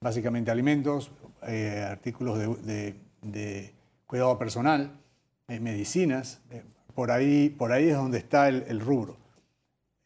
Básicamente 0.00 0.50
alimentos, 0.50 1.10
eh, 1.46 1.84
artículos 1.88 2.38
de, 2.38 3.74
cuidado 4.06 4.38
personal, 4.38 4.92
eh, 5.48 5.60
medicinas. 5.60 6.40
Eh, 6.50 6.62
por, 6.94 7.10
ahí, 7.10 7.50
por 7.50 7.72
ahí 7.72 7.88
es 7.88 7.96
donde 7.96 8.18
está 8.18 8.48
el, 8.48 8.80
rubro. 8.80 9.16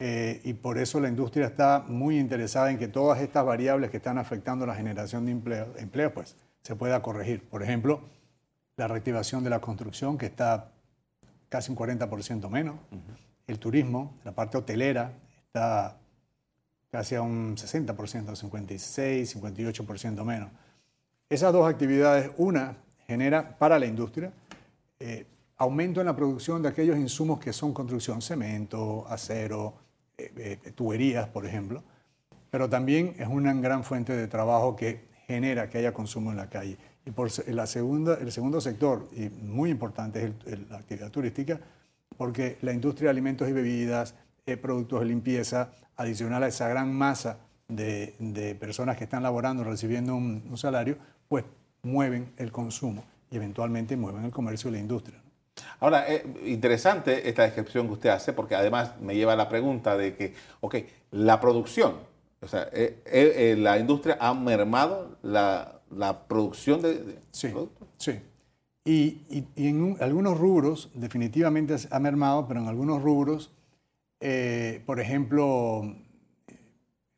y 0.01 0.53
por 0.55 0.79
eso 0.79 0.99
la 0.99 1.09
industria 1.09 1.47
está 1.47 1.85
muy 1.87 2.19
interesada 2.19 2.71
en 2.71 2.79
que 2.79 2.89
todas 2.89 3.21
estas 3.21 3.45
variables 3.45 3.91
que 3.91 3.99
están 3.99 4.19
afectando 4.19 4.67
la 4.67 4.75
generación 4.75 5.27
de 5.27 5.33
empleo, 5.33 5.75
empleo 5.77 6.13
pues, 6.13 6.37
se 6.63 6.75
pueda 6.75 7.01
corregir. 7.03 7.49
Por 7.49 7.63
ejemplo, 7.63 8.01
la 8.77 8.89
reactivación 8.89 9.45
de 9.45 9.51
la 9.51 9.61
construcción, 9.61 10.17
que 10.17 10.27
está 10.27 10.71
casi 11.49 11.71
un 11.71 11.77
40% 11.77 12.49
menos, 12.49 12.77
el 13.47 13.59
turismo, 13.59 14.15
la 14.25 14.33
parte 14.33 14.59
hotelera, 14.59 15.13
está 15.47 15.99
casi 16.91 17.15
a 17.15 17.23
un 17.23 17.57
60%, 17.57 18.37
56, 18.37 19.37
58% 19.37 20.25
menos. 20.25 20.51
Esas 21.29 21.53
dos 21.53 21.69
actividades, 21.69 22.31
una 22.37 22.77
genera 23.07 23.59
para 23.59 23.79
la 23.79 23.87
industria 23.87 24.33
eh, 25.01 25.27
aumento 25.57 26.01
en 26.01 26.07
la 26.07 26.15
producción 26.15 26.63
de 26.63 26.69
aquellos 26.69 26.97
insumos 26.97 27.41
que 27.41 27.53
son 27.53 27.73
construcción, 27.73 28.23
cemento, 28.23 29.05
acero, 29.09 29.75
eh, 30.17 30.61
eh, 30.65 30.73
tuberías, 30.73 31.29
por 31.29 31.45
ejemplo, 31.45 31.83
pero 32.51 32.69
también 32.69 33.15
es 33.19 33.27
una 33.27 33.53
gran 33.55 33.83
fuente 33.83 34.17
de 34.17 34.29
trabajo 34.29 34.77
que 34.77 35.05
genera 35.27 35.69
que 35.69 35.79
haya 35.79 35.93
consumo 35.93 36.31
en 36.31 36.37
la 36.37 36.49
calle. 36.49 36.79
Y 37.05 37.11
por 37.11 37.31
la 37.49 37.67
segunda, 37.67 38.15
el 38.15 38.31
segundo 38.31 38.61
sector, 38.61 39.09
y 39.17 39.29
muy 39.29 39.71
importante, 39.71 40.33
es 40.47 40.71
la 40.71 40.79
actividad 40.79 41.11
turística, 41.11 41.59
porque 42.17 42.59
la 42.63 42.73
industria 42.73 43.07
de 43.07 43.11
alimentos 43.11 43.49
y 43.49 43.53
bebidas, 43.53 44.15
eh, 44.47 44.57
productos 44.57 45.01
de 45.01 45.07
limpieza, 45.07 45.73
adicional 45.97 46.43
a 46.43 46.49
esa 46.49 46.69
gran 46.69 46.93
masa 46.93 47.39
de, 47.69 48.57
personas 48.61 48.97
que 48.97 49.05
están 49.05 49.23
laborando, 49.23 49.65
recibiendo 49.65 50.15
un, 50.15 50.57
salario, 50.57 50.97
pues 51.29 51.45
mueven 51.83 52.33
el 52.37 52.53
consumo 52.53 53.05
y 53.31 53.37
eventualmente 53.37 53.97
mueven 53.97 54.25
el 54.25 54.31
comercio 54.31 54.71
y 54.71 54.75
la 54.75 54.79
industria. 54.79 55.19
Ahora, 55.81 56.05
eh, 56.09 56.25
interesante 56.47 57.29
esta 57.29 57.43
descripción 57.43 57.87
que 57.87 57.95
usted 57.95 58.11
hace, 58.11 58.33
porque 58.33 58.55
además 58.55 59.01
me 59.01 59.15
lleva 59.15 59.33
a 59.33 59.37
la 59.37 59.49
pregunta 59.49 59.97
de 59.97 60.15
que, 60.15 60.35
ok, 60.61 60.77
la 61.11 61.41
producción, 61.41 61.95
o 62.41 62.49
sea, 62.49 62.69
eh, 62.73 63.03
eh, 63.07 63.57
la 63.59 63.79
industria 63.79 64.17
ha 64.21 64.35
mermado 64.35 65.19
la, 65.23 65.82
producción 66.29 66.83
de, 66.83 67.19
sí, 67.31 67.49
productos. 67.49 67.89
Sí. 67.99 68.21
Y, 68.85 69.45
en 69.57 69.97
algunos 70.01 70.39
rubros 70.39 70.91
definitivamente 70.95 71.77
ha 71.91 71.99
mermado, 71.99 72.47
pero 72.49 72.61
en 72.61 72.69
algunos 72.69 73.03
rubros, 73.03 73.53
por 74.87 75.01
ejemplo, 75.01 75.95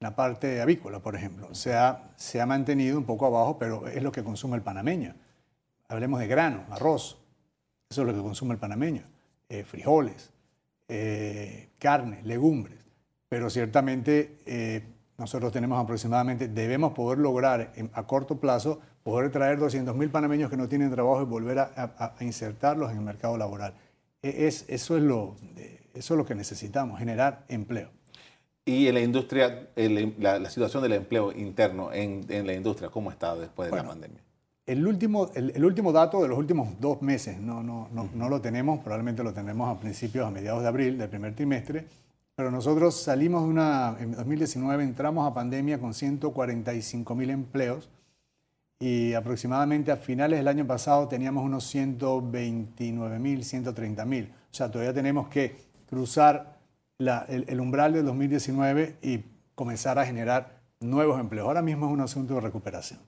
la 0.04 0.14
parte 0.14 0.60
avícola, 0.60 1.00
por 1.00 1.16
ejemplo, 1.16 1.54
se 1.54 1.74
ha, 1.74 2.12
se 2.16 2.38
ha 2.38 2.44
mantenido 2.44 2.98
un 2.98 3.04
poco 3.04 3.24
abajo, 3.24 3.58
pero 3.58 3.88
es 3.88 4.02
lo 4.02 4.12
que 4.12 4.22
consume 4.22 4.56
el 4.56 4.62
panameño. 4.62 5.14
Hablemos 5.88 6.20
de 6.20 6.26
grano, 6.26 6.64
arroz, 6.70 7.18
eso 7.88 8.02
es 8.02 8.06
lo 8.06 8.12
que 8.12 8.20
consume 8.20 8.54
el 8.54 8.60
panameño, 8.60 9.02
eh, 9.48 9.64
frijoles, 9.64 10.30
eh, 10.88 11.70
carne, 11.78 12.20
legumbres. 12.22 12.78
Pero 13.28 13.48
ciertamente 13.48 14.40
eh, 14.46 14.82
nosotros 15.18 15.52
tenemos 15.52 15.82
aproximadamente, 15.82 16.48
debemos 16.48 16.92
poder 16.92 17.18
lograr 17.18 17.72
a 17.92 18.02
corto 18.06 18.38
plazo, 18.38 18.80
poder 19.02 19.30
traer 19.30 19.58
200.000 19.58 20.10
panameños 20.10 20.50
que 20.50 20.56
no 20.56 20.68
tienen 20.68 20.90
trabajo 20.90 21.22
y 21.22 21.24
volver 21.24 21.58
a, 21.58 22.14
insertarlos 22.20 22.90
en 22.90 22.98
el 22.98 23.04
mercado 23.04 23.36
laboral. 23.36 23.74
E, 24.22 24.46
es, 24.46 24.64
eso, 24.68 24.96
es 24.96 25.02
lo, 25.02 25.36
eso 25.94 26.14
es 26.14 26.18
lo 26.18 26.26
que 26.26 26.34
necesitamos, 26.34 26.98
generar 26.98 27.44
empleo. 27.48 27.90
Y 28.66 28.88
en 28.88 28.94
la 28.94 29.00
industria, 29.00 29.68
la, 29.76 30.50
situación 30.50 30.82
del 30.82 30.94
empleo 30.94 31.32
interno 31.32 31.92
en, 31.92 32.46
la 32.46 32.54
industria, 32.54 32.88
¿cómo 32.88 33.10
está 33.10 33.36
después 33.36 33.70
de 33.70 33.76
la 33.76 33.84
pandemia? 33.84 34.20
El 34.66 34.86
último, 34.86 35.30
el, 35.34 35.62
último 35.62 35.92
dato 35.92 36.22
de 36.22 36.28
los 36.28 36.38
últimos 36.38 36.80
dos 36.80 37.02
meses, 37.02 37.38
no, 37.38 37.62
no, 37.62 37.88
no, 37.92 38.08
no, 38.14 38.28
lo 38.30 38.40
tenemos, 38.40 38.80
probablemente 38.80 39.22
lo 39.22 39.34
tenemos 39.34 39.68
a 39.68 39.78
principios, 39.78 40.26
a 40.26 40.30
mediados 40.30 40.62
de 40.62 40.68
abril 40.68 40.96
del 40.96 41.10
primer 41.10 41.34
trimestre, 41.34 41.86
pero 42.36 42.50
nosotros 42.50 43.00
salimos 43.00 43.42
de 43.44 43.48
una, 43.48 43.96
en 44.00 44.12
2019 44.12 44.82
entramos 44.82 45.30
a 45.30 45.34
pandemia 45.34 45.78
con 45.78 45.94
145 45.94 47.14
mil 47.14 47.30
empleos 47.30 47.88
y 48.80 49.14
aproximadamente 49.14 49.92
a 49.92 49.96
finales 49.96 50.40
del 50.40 50.48
año 50.48 50.66
pasado 50.66 51.06
teníamos 51.06 51.44
unos 51.44 51.64
129 51.68 53.18
mil, 53.18 53.44
130 53.44 54.04
mil. 54.04 54.32
O 54.50 54.54
sea, 54.54 54.70
todavía 54.70 54.92
tenemos 54.92 55.28
que 55.28 55.56
cruzar 55.88 56.58
el, 56.98 57.60
umbral 57.60 57.92
del 57.92 58.04
2019 58.04 58.96
y 59.00 59.24
comenzar 59.54 59.98
a 59.98 60.06
generar 60.06 60.60
nuevos 60.80 61.20
empleos. 61.20 61.46
Ahora 61.46 61.62
mismo 61.62 61.86
es 61.86 61.92
un 61.92 62.00
asunto 62.00 62.34
de 62.34 62.40
recuperación. 62.40 63.00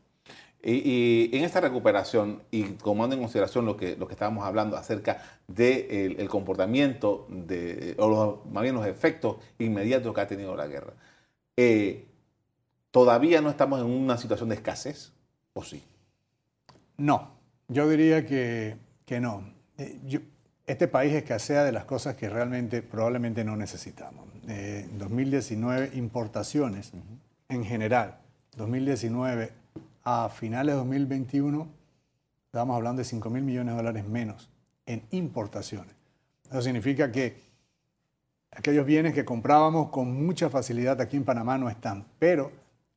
Y, 0.68 1.30
en 1.32 1.44
esta 1.44 1.60
recuperación, 1.60 2.42
y 2.50 2.64
tomando 2.64 3.14
en 3.14 3.22
consideración 3.22 3.64
lo 3.66 3.76
que, 3.76 3.96
lo 3.96 4.08
que 4.08 4.14
estábamos 4.14 4.44
hablando 4.44 4.76
acerca 4.76 5.22
del 5.46 5.86
de 5.86 6.06
el 6.18 6.28
comportamiento, 6.28 7.28
de, 7.28 7.94
o 7.98 8.08
los, 8.08 8.46
más 8.52 8.64
bien 8.64 8.74
los 8.74 8.84
efectos 8.84 9.36
inmediatos 9.60 10.12
que 10.12 10.20
ha 10.20 10.26
tenido 10.26 10.56
la 10.56 10.66
guerra, 10.66 10.94
eh, 11.56 12.06
¿todavía 12.90 13.40
no 13.40 13.48
estamos 13.48 13.80
en 13.80 13.86
una 13.86 14.18
situación 14.18 14.48
de 14.48 14.56
escasez 14.56 15.12
o 15.52 15.62
sí? 15.62 15.84
No, 16.96 17.30
yo 17.68 17.88
diría 17.88 18.26
que, 18.26 18.76
que 19.04 19.20
no. 19.20 19.48
Eh, 19.78 20.00
yo, 20.04 20.18
este 20.66 20.88
país 20.88 21.14
escasea 21.14 21.62
de 21.62 21.70
las 21.70 21.84
cosas 21.84 22.16
que 22.16 22.28
realmente 22.28 22.82
probablemente 22.82 23.44
no 23.44 23.56
necesitamos. 23.56 24.26
Eh, 24.48 24.88
en 24.90 24.98
2019, 24.98 25.92
importaciones 25.94 26.90
en 27.48 27.64
general. 27.64 28.18
2019 28.56 29.65
a 30.08 30.28
finales 30.28 30.72
de 30.72 30.78
2021, 30.78 31.68
estamos 32.46 32.76
hablando 32.76 33.00
de 33.00 33.04
5 33.04 33.28
mil 33.28 33.42
millones 33.42 33.74
de 33.74 33.76
dólares 33.76 34.06
menos 34.06 34.48
en 34.86 35.02
importaciones. 35.10 35.96
Eso 36.48 36.62
significa 36.62 37.10
que 37.10 37.42
aquellos 38.52 38.86
bienes 38.86 39.14
que 39.14 39.24
comprábamos 39.24 39.90
con 39.90 40.24
mucha 40.24 40.48
facilidad 40.48 41.00
aquí 41.00 41.16
en 41.16 41.24
Panamá 41.24 41.58
no 41.58 41.68
están, 41.68 42.06
pero 42.20 42.52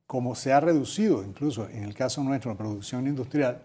como 0.06 0.36
se 0.36 0.52
ha 0.52 0.60
reducido, 0.60 1.24
incluso 1.24 1.68
en 1.68 1.82
el 1.82 1.94
caso 1.94 2.22
nuestro, 2.22 2.52
la 2.52 2.56
producción 2.56 3.08
industrial, 3.08 3.60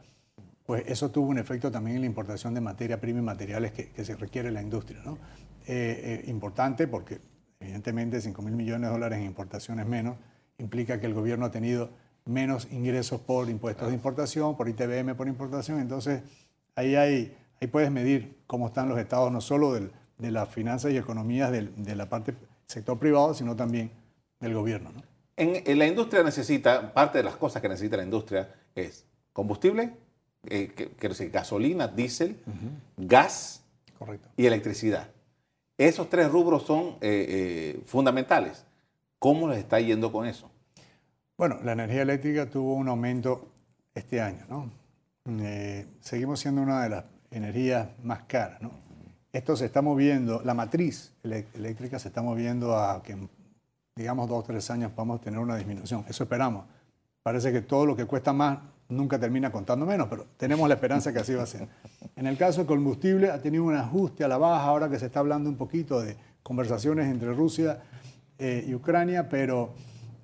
pues 0.66 0.84
eso 0.88 1.12
tuvo 1.12 1.28
un 1.28 1.38
efecto 1.38 1.70
también 1.70 1.98
en 1.98 2.02
la 2.02 2.08
importación 2.08 2.56
de 2.56 2.62
materia 2.62 3.00
prima 3.00 3.20
y 3.20 3.24
materiales 3.24 3.74
que, 3.74 4.04
se 4.04 4.16
requiere 4.16 4.48
en 4.48 4.56
la 4.56 4.64
industria. 4.64 5.04
¿no? 5.06 5.20
Eh, 5.68 6.24
eh, 6.26 6.32
importante 6.32 6.88
porque 6.88 7.20
evidentemente 7.60 8.20
5 8.20 8.42
mil 8.42 8.56
millones 8.56 8.90
de 8.90 8.94
dólares 8.94 9.20
en 9.20 9.26
importaciones 9.26 9.86
menos 9.86 10.18
implica 10.58 11.00
que 11.00 11.06
el 11.06 11.14
gobierno 11.14 11.46
ha 11.46 11.52
tenido 11.52 11.92
menos 12.26 12.68
ingresos 12.72 13.22
por 13.22 13.50
impuestos 13.50 13.88
de 13.88 13.94
importación, 13.94 14.58
por 14.58 14.68
ITBM 14.68 15.16
por 15.16 15.28
importación, 15.28 15.80
entonces 15.80 16.22
ahí, 16.76 16.96
hay, 16.96 17.38
ahí 17.62 17.68
puedes 17.68 17.92
medir 17.92 18.38
cómo 18.48 18.68
están 18.68 18.90
los 18.90 19.00
estados 19.00 19.32
no 19.32 19.42
solo 19.42 19.74
de 19.74 20.32
las 20.32 20.50
finanzas 20.50 20.92
y 20.92 20.98
economías 20.98 21.52
de 21.52 21.96
la 21.96 22.10
parte 22.10 22.34
sector 22.68 22.98
privado, 22.98 23.34
sino 23.34 23.56
también 23.56 23.92
del 24.40 24.54
gobierno. 24.54 24.92
¿no? 24.92 25.04
En, 25.38 25.78
la 25.78 25.88
industria 25.88 26.24
necesita, 26.24 26.94
parte 26.94 27.18
de 27.18 27.24
las 27.24 27.36
cosas 27.36 27.62
que 27.62 27.70
necesita 27.70 27.98
la 27.98 28.04
industria 28.04 28.54
es 28.74 29.06
combustible, 29.34 29.94
eh, 30.48 30.72
quiero 30.76 31.14
decir, 31.14 31.30
gasolina, 31.30 31.88
diésel, 31.88 32.38
gas 32.98 33.64
y 34.38 34.46
electricidad. 34.46 35.10
Esos 35.78 36.10
tres 36.10 36.32
rubros 36.32 36.64
son 36.64 36.98
eh, 37.02 37.26
eh, 37.28 37.82
fundamentales. 37.86 38.64
¿Cómo 39.20 39.50
les 39.50 39.58
está 39.58 39.80
yendo 39.80 40.12
con 40.12 40.26
eso? 40.26 40.50
Bueno, 41.38 41.60
la 41.64 41.74
energía 41.74 42.04
eléctrica 42.04 42.50
tuvo 42.50 42.76
un 42.76 42.88
aumento 42.88 43.52
este 43.94 44.22
año, 44.22 44.46
¿no? 44.50 44.72
seguimos 46.00 46.40
siendo 46.40 46.62
una 46.62 46.84
de 46.84 46.90
las 46.90 47.06
energías 47.32 47.88
más 48.04 48.24
caras, 48.24 48.62
¿no? 48.62 48.70
Esto 49.34 49.58
se 49.58 49.66
está 49.66 49.82
moviendo, 49.82 50.42
la 50.46 50.54
matriz 50.54 51.12
eléctrica 51.24 51.98
se 51.98 52.10
está 52.10 52.22
moviendo 52.22 52.78
a 52.78 53.02
que, 53.02 53.18
digamos, 53.96 54.30
dos 54.30 54.40
o 54.40 54.44
tres 54.44 54.70
años 54.70 54.92
vamos 54.96 55.20
a 55.20 55.24
tener 55.24 55.40
una 55.40 55.58
disminución. 55.58 56.06
Eso 56.08 56.24
esperamos. 56.24 56.66
Parece 57.24 57.52
que 57.52 57.62
todo 57.62 57.86
lo 57.86 57.96
que 57.96 58.06
cuesta 58.06 58.32
más 58.32 58.60
nunca 58.88 59.20
termina 59.20 59.52
contando 59.52 59.86
menos, 59.86 60.08
pero 60.08 60.26
tenemos 60.38 60.70
la 60.70 60.76
esperanza 60.76 61.12
que 61.12 61.20
así 61.20 61.34
va 61.34 61.44
a 61.44 61.48
ser. 61.48 61.68
En 62.16 62.28
el 62.28 62.38
caso 62.38 62.60
del 62.60 62.68
combustible 62.68 63.32
ha 63.32 63.42
tenido 63.42 63.64
un 63.64 63.76
ajuste 63.76 64.24
a 64.24 64.28
la 64.28 64.38
baja, 64.38 64.64
ahora 64.64 64.90
que 64.90 65.00
se 65.00 65.08
está 65.08 65.20
hablando 65.20 65.50
un 65.50 65.58
poquito 65.58 66.00
de 66.00 66.16
conversaciones 66.44 67.08
entre 67.08 67.34
Rusia 67.34 67.82
eh, 68.38 68.64
y 68.66 68.74
Ucrania, 68.76 69.28
pero 69.28 69.74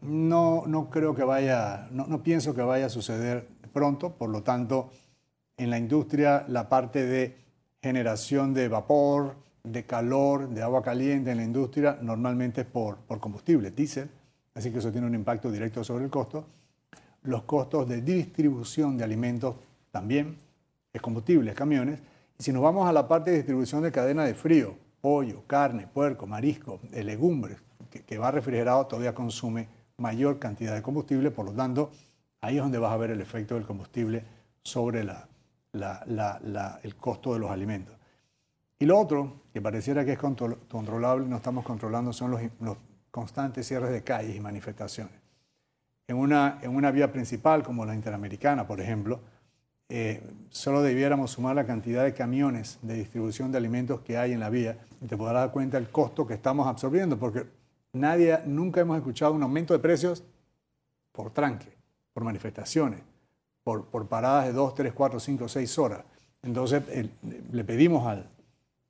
no, 0.02 0.64
no 0.68 0.90
creo 0.90 1.16
que 1.16 1.24
vaya, 1.24 1.88
no, 1.92 2.08
no 2.08 2.24
pienso 2.24 2.54
que 2.54 2.62
vaya 2.62 2.88
a 2.88 2.90
suceder 2.90 3.48
pronto, 3.72 4.12
por 4.12 4.30
lo 4.30 4.44
tanto, 4.44 4.90
en 5.58 5.70
la 5.70 5.78
industria 5.78 6.46
la 6.48 6.70
parte 6.70 7.06
de 7.06 7.38
generación 7.82 8.54
de 8.54 8.68
vapor, 8.68 9.36
de 9.64 9.86
calor, 9.86 10.50
de 10.50 10.62
agua 10.62 10.82
caliente 10.82 11.32
en 11.32 11.38
la 11.38 11.44
industria, 11.44 11.98
normalmente 12.02 12.62
es 12.62 12.68
por, 12.68 12.98
por 12.98 13.20
combustible, 13.20 13.72
diésel, 13.72 14.10
así 14.56 14.72
que 14.72 14.80
eso 14.80 14.92
tiene 14.92 15.08
un 15.08 15.16
impacto 15.16 15.52
directo 15.52 15.84
sobre 15.84 16.06
el 16.06 16.10
costo. 16.10 16.46
Los 17.24 17.44
costos 17.44 17.88
de 17.88 18.02
distribución 18.02 18.98
de 18.98 19.04
alimentos 19.04 19.56
también, 19.92 20.38
es 20.94 21.02
combustible, 21.02 21.54
camiones. 21.54 22.00
Y 22.40 22.44
si 22.44 22.52
nos 22.52 22.64
vamos 22.64 22.88
a 22.88 22.92
la 22.92 23.08
parte 23.08 23.32
de 23.32 23.38
distribución 23.38 23.84
de 23.84 23.92
cadena 23.92 24.26
de 24.26 24.34
frío, 24.34 24.76
pollo, 25.00 25.44
carne, 25.48 25.88
puerco, 25.88 26.26
marisco, 26.28 26.80
de 26.90 27.04
legumbres, 27.04 27.58
que, 28.06 28.18
va 28.18 28.32
refrigerado, 28.32 28.86
todavía 28.88 29.14
consume 29.14 29.68
mayor 30.02 30.40
cantidad 30.40 30.74
de 30.74 30.82
combustible, 30.82 31.32
por 31.32 31.46
lo 31.46 31.54
tanto, 31.54 31.92
ahí 32.42 32.58
es 32.58 32.64
donde 32.64 32.78
vas 32.78 32.92
a 32.92 32.98
ver 32.98 33.12
el 33.12 33.22
efecto 33.22 33.56
del 33.56 33.66
combustible 33.66 34.24
sobre 34.64 35.02
el 35.02 36.96
costo 36.98 37.34
de 37.34 37.40
los 37.40 37.52
alimentos. 37.52 37.96
Y 38.80 38.86
lo 38.86 39.00
otro, 39.00 39.44
que 39.54 39.62
pareciera 39.62 40.04
que 40.04 40.14
es 40.14 40.20
controlable, 40.20 41.28
no 41.28 41.38
estamos 41.38 41.64
controlando, 41.64 42.12
son 42.12 42.32
los 42.32 42.78
constantes 43.12 43.68
cierres 43.68 43.92
de 43.92 44.04
calles 44.04 44.36
y 44.36 44.40
manifestaciones 44.40 45.22
en 46.12 46.18
una, 46.18 46.60
en 46.62 46.76
una 46.76 46.92
vía 46.92 47.12
principal 47.12 47.64
como 47.64 47.86
la 47.86 47.96
Interamericana, 47.96 48.68
por 48.68 48.82
ejemplo, 48.82 49.22
eh, 49.88 50.22
solo 50.50 50.82
debiéramos 50.82 51.32
sumar 51.32 51.56
la 51.56 51.66
cantidad 51.66 52.04
de 52.04 52.14
camiones 52.14 52.80
de 52.82 52.96
distribución 52.96 53.52
de 53.52 53.58
alimentos 53.58 54.02
que 54.02 54.18
hay 54.18 54.34
en 54.34 54.40
la 54.40 54.50
vía 54.50 54.78
y 55.02 55.08
te 55.08 55.18
podrás 55.18 55.44
dar 55.44 55.52
cuenta 55.52 55.78
del 55.78 55.90
costo 55.90 56.28
que 56.28 56.34
estamos 56.34 56.68
absorbiendo, 56.68 57.18
porque 57.18 57.46
nadie, 57.94 58.40
nunca 58.46 58.82
hemos 58.82 58.98
escuchado 58.98 59.34
un 59.34 59.44
aumento 59.44 59.74
de 59.74 59.80
precios 59.80 60.24
por 61.12 61.32
tranque, 61.32 61.72
por 62.14 62.24
manifestaciones, 62.24 63.02
por, 63.64 63.86
por 63.86 64.08
paradas 64.08 64.46
de 64.46 64.54
2, 64.54 64.76
3, 64.76 64.94
4, 64.94 65.20
5, 65.20 65.48
6 65.48 65.80
horas. 65.80 66.04
Entonces 66.44 66.84
le 67.52 67.64
pedimos 67.64 68.08
al, 68.08 68.28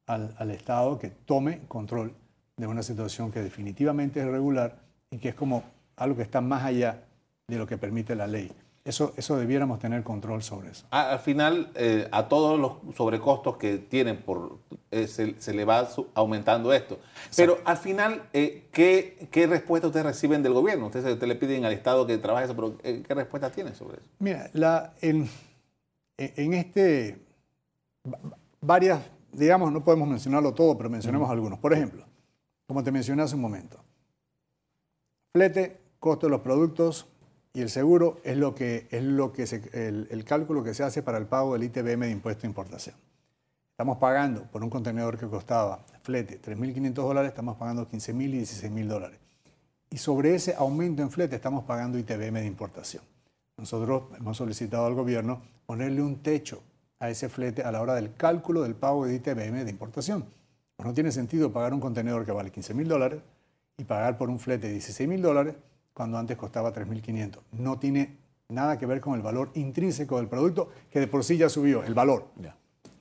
al, 0.08 0.34
al 0.38 0.51
Estado 0.51 0.98
que 1.00 1.10
tome 1.10 1.62
control 1.67 2.13
de 2.55 2.67
una 2.67 2.84
situación 2.84 3.31
que 3.31 3.41
definitivamente 3.41 4.20
es 4.20 4.25
irregular 4.25 4.79
y 5.10 5.17
que 5.17 5.29
es 5.29 5.36
como 5.36 5.63
algo 5.96 6.15
que 6.15 6.24
está 6.24 6.41
más 6.41 6.63
allá 6.63 7.03
de 7.48 7.58
lo 7.58 7.67
que 7.67 7.77
permite 7.77 8.15
la 8.15 8.27
ley. 8.27 8.51
Eso, 8.84 9.13
eso 9.15 9.38
debiéramos 9.38 9.79
tener 9.79 10.01
control 10.03 10.41
sobre 10.41 10.72
eso. 10.72 10.88
al 10.89 11.20
final, 11.20 11.72
eh, 11.75 12.08
a 12.12 12.27
todos 12.27 12.60
los 12.60 12.96
sobrecostos 12.96 13.58
que 13.58 13.77
tienen 13.77 14.17
por 14.17 14.58
eh, 14.91 15.07
se, 15.07 15.53
le 15.53 15.65
va 15.65 15.88
aumentando 16.13 16.74
esto. 16.74 17.00
Pero 17.36 17.60
al 17.65 17.77
final, 17.77 18.24
eh, 18.33 18.67
¿qué, 18.71 19.27
¿qué, 19.31 19.48
respuesta 19.48 19.88
ustedes 19.88 20.05
reciben 20.05 20.43
del 20.43 20.53
gobierno? 20.53 20.88
Ustedes, 20.88 21.21
le 21.21 21.36
piden 21.36 21.65
al 21.65 21.74
Estado 21.74 22.05
que 22.05 22.17
trabaje 22.17 22.45
eso, 22.45 22.55
pero 22.55 22.77
¿qué 22.77 23.13
respuesta 23.13 23.51
tienen 23.51 23.75
sobre 23.75 23.98
eso? 23.98 24.10
Mira, 24.19 24.50
la, 24.53 24.93
en, 25.01 25.29
en 26.17 26.53
este, 26.53 27.19
varias, 28.60 29.01
digamos, 29.31 29.71
no 29.71 29.83
podemos 29.83 30.07
mencionarlo 30.07 30.53
todo, 30.53 30.77
pero 30.77 30.89
mencionemos 30.89 31.29
algunos. 31.29 31.60
Por 31.60 31.74
ejemplo, 31.74 32.05
como 32.67 32.83
te 32.83 32.91
mencioné 32.91 33.24
hace 33.24 33.36
un 33.36 33.41
momento, 33.41 33.83
flete, 35.33 35.79
costo 36.00 36.27
de 36.27 36.31
los 36.31 36.41
productos, 36.41 37.07
y 37.53 37.62
el 37.62 37.69
seguro 37.69 38.19
es 38.24 38.38
lo 38.38 38.55
que 38.55 38.88
es 38.91 39.03
lo 39.03 39.33
que 39.33 39.43
el, 39.74 40.24
cálculo 40.25 40.63
que 40.63 40.74
se 40.74 40.83
hace 40.83 41.03
para 41.03 41.17
el 41.17 41.25
pago 41.25 41.53
del 41.53 41.63
ITBM 41.63 42.05
de 42.05 42.12
impuesto 42.12 42.43
de 42.43 42.48
importación. 42.48 42.95
Estamos 43.81 43.97
pagando 43.97 44.43
por 44.43 44.63
un 44.63 44.69
contenedor 44.69 45.17
que 45.17 45.25
costaba 45.25 45.79
flete 46.03 46.39
3.500 46.39 46.93
dólares, 46.93 47.29
estamos 47.29 47.57
pagando 47.57 47.89
15.000 47.89 48.29
y 48.29 48.41
16.000 48.41 48.85
dólares. 48.85 49.19
Y 49.89 49.97
sobre 49.97 50.35
ese 50.35 50.53
aumento 50.53 51.01
en 51.01 51.09
flete 51.09 51.38
estamos 51.38 51.63
pagando 51.63 51.97
ITBM 51.97 52.41
de 52.41 52.45
importación. 52.45 53.01
Nosotros 53.57 54.03
hemos 54.19 54.38
solicitado 54.38 54.85
al 54.85 54.93
gobierno 54.93 55.41
ponerle 55.65 56.03
un 56.03 56.17
techo 56.17 56.61
a 57.00 57.09
ese 57.09 57.27
flete 57.27 57.63
a 57.63 57.71
la 57.71 57.81
hora 57.81 57.95
del 57.95 58.13
cálculo 58.13 58.61
del 58.61 58.75
pago 58.75 59.07
de 59.07 59.15
ITBM 59.15 59.65
de 59.65 59.71
importación. 59.71 60.25
Pues 60.75 60.85
no 60.85 60.93
tiene 60.93 61.11
sentido 61.11 61.51
pagar 61.51 61.73
un 61.73 61.79
contenedor 61.79 62.23
que 62.23 62.33
vale 62.33 62.51
15.000 62.51 62.85
dólares 62.85 63.21
y 63.77 63.83
pagar 63.85 64.15
por 64.15 64.29
un 64.29 64.38
flete 64.38 64.67
de 64.67 64.77
16.000 64.77 65.21
dólares 65.21 65.55
cuando 65.95 66.19
antes 66.19 66.38
costaba 66.38 66.71
3.500. 66.71 67.39
No 67.53 67.79
tiene 67.79 68.15
nada 68.47 68.77
que 68.77 68.85
ver 68.85 69.01
con 69.01 69.15
el 69.15 69.23
valor 69.23 69.50
intrínseco 69.55 70.17
del 70.17 70.27
producto, 70.27 70.69
que 70.91 71.00
de 71.00 71.07
por 71.07 71.23
sí 71.23 71.35
ya 71.38 71.50
subió, 71.50 71.83
el 71.83 71.95
valor. 71.95 72.27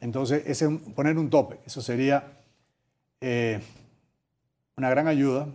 Entonces, 0.00 0.42
ese, 0.46 0.68
poner 0.68 1.18
un 1.18 1.28
tope, 1.30 1.60
eso 1.66 1.82
sería 1.82 2.24
eh, 3.20 3.60
una 4.76 4.90
gran 4.90 5.06
ayuda. 5.08 5.48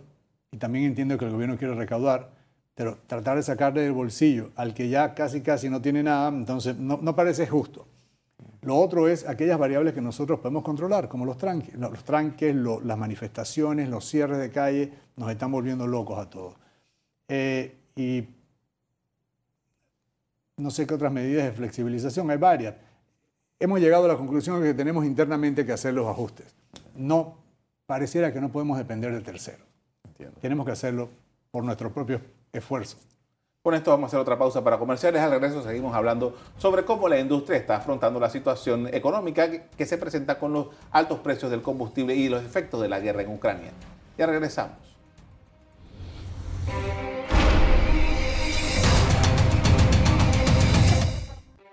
Y 0.52 0.58
también 0.58 0.84
entiendo 0.84 1.18
que 1.18 1.24
el 1.24 1.32
gobierno 1.32 1.58
quiere 1.58 1.74
recaudar, 1.74 2.30
pero 2.74 2.98
tratar 3.06 3.36
de 3.36 3.42
sacarle 3.42 3.82
del 3.82 3.92
bolsillo 3.92 4.50
al 4.54 4.72
que 4.72 4.88
ya 4.88 5.14
casi 5.14 5.40
casi 5.40 5.68
no 5.68 5.82
tiene 5.82 6.02
nada, 6.02 6.28
entonces 6.28 6.76
no, 6.76 7.16
parece 7.16 7.46
justo. 7.46 7.86
Lo 8.62 8.76
otro 8.76 9.08
es 9.08 9.26
aquellas 9.28 9.58
variables 9.58 9.94
que 9.94 10.00
nosotros 10.00 10.40
podemos 10.40 10.62
controlar, 10.62 11.08
como 11.08 11.24
los 11.24 11.36
tranques. 11.36 11.74
Los 11.74 12.04
tranques, 12.04 12.54
las 12.54 12.98
manifestaciones, 12.98 13.88
los 13.88 14.08
cierres 14.08 14.38
de 14.38 14.50
calle, 14.50 14.92
nos 15.16 15.30
están 15.30 15.50
volviendo 15.52 15.86
locos 15.86 16.18
a 16.18 16.30
todos. 16.30 16.54
Eh, 17.28 17.74
y 17.94 18.24
no 20.56 20.70
sé 20.70 20.86
qué 20.86 20.94
otras 20.94 21.12
medidas 21.12 21.44
de 21.44 21.52
flexibilización, 21.52 22.30
hay 22.30 22.38
varias. 22.38 22.74
Hemos 23.58 23.80
llegado 23.80 24.04
a 24.04 24.08
la 24.08 24.16
conclusión 24.16 24.60
de 24.60 24.68
que 24.68 24.74
tenemos 24.74 25.06
internamente 25.06 25.64
que 25.64 25.72
hacer 25.72 25.94
los 25.94 26.06
ajustes. 26.06 26.54
No, 26.94 27.38
pareciera 27.86 28.30
que 28.30 28.40
no 28.40 28.50
podemos 28.52 28.76
depender 28.76 29.14
de 29.14 29.22
terceros. 29.22 29.66
Tenemos 30.42 30.66
que 30.66 30.72
hacerlo 30.72 31.08
por 31.50 31.64
nuestro 31.64 31.90
propio 31.90 32.20
esfuerzo. 32.52 32.98
Con 33.62 33.74
esto 33.74 33.90
vamos 33.90 34.04
a 34.04 34.06
hacer 34.08 34.20
otra 34.20 34.38
pausa 34.38 34.62
para 34.62 34.78
comerciales. 34.78 35.22
Al 35.22 35.30
regreso 35.30 35.62
seguimos 35.62 35.94
hablando 35.94 36.36
sobre 36.58 36.84
cómo 36.84 37.08
la 37.08 37.18
industria 37.18 37.58
está 37.58 37.76
afrontando 37.76 38.20
la 38.20 38.28
situación 38.28 38.88
económica 38.94 39.50
que 39.50 39.86
se 39.86 39.96
presenta 39.96 40.38
con 40.38 40.52
los 40.52 40.68
altos 40.90 41.20
precios 41.20 41.50
del 41.50 41.62
combustible 41.62 42.14
y 42.14 42.28
los 42.28 42.44
efectos 42.44 42.82
de 42.82 42.88
la 42.88 43.00
guerra 43.00 43.22
en 43.22 43.32
Ucrania. 43.32 43.70
Ya 44.18 44.26
regresamos. 44.26 44.76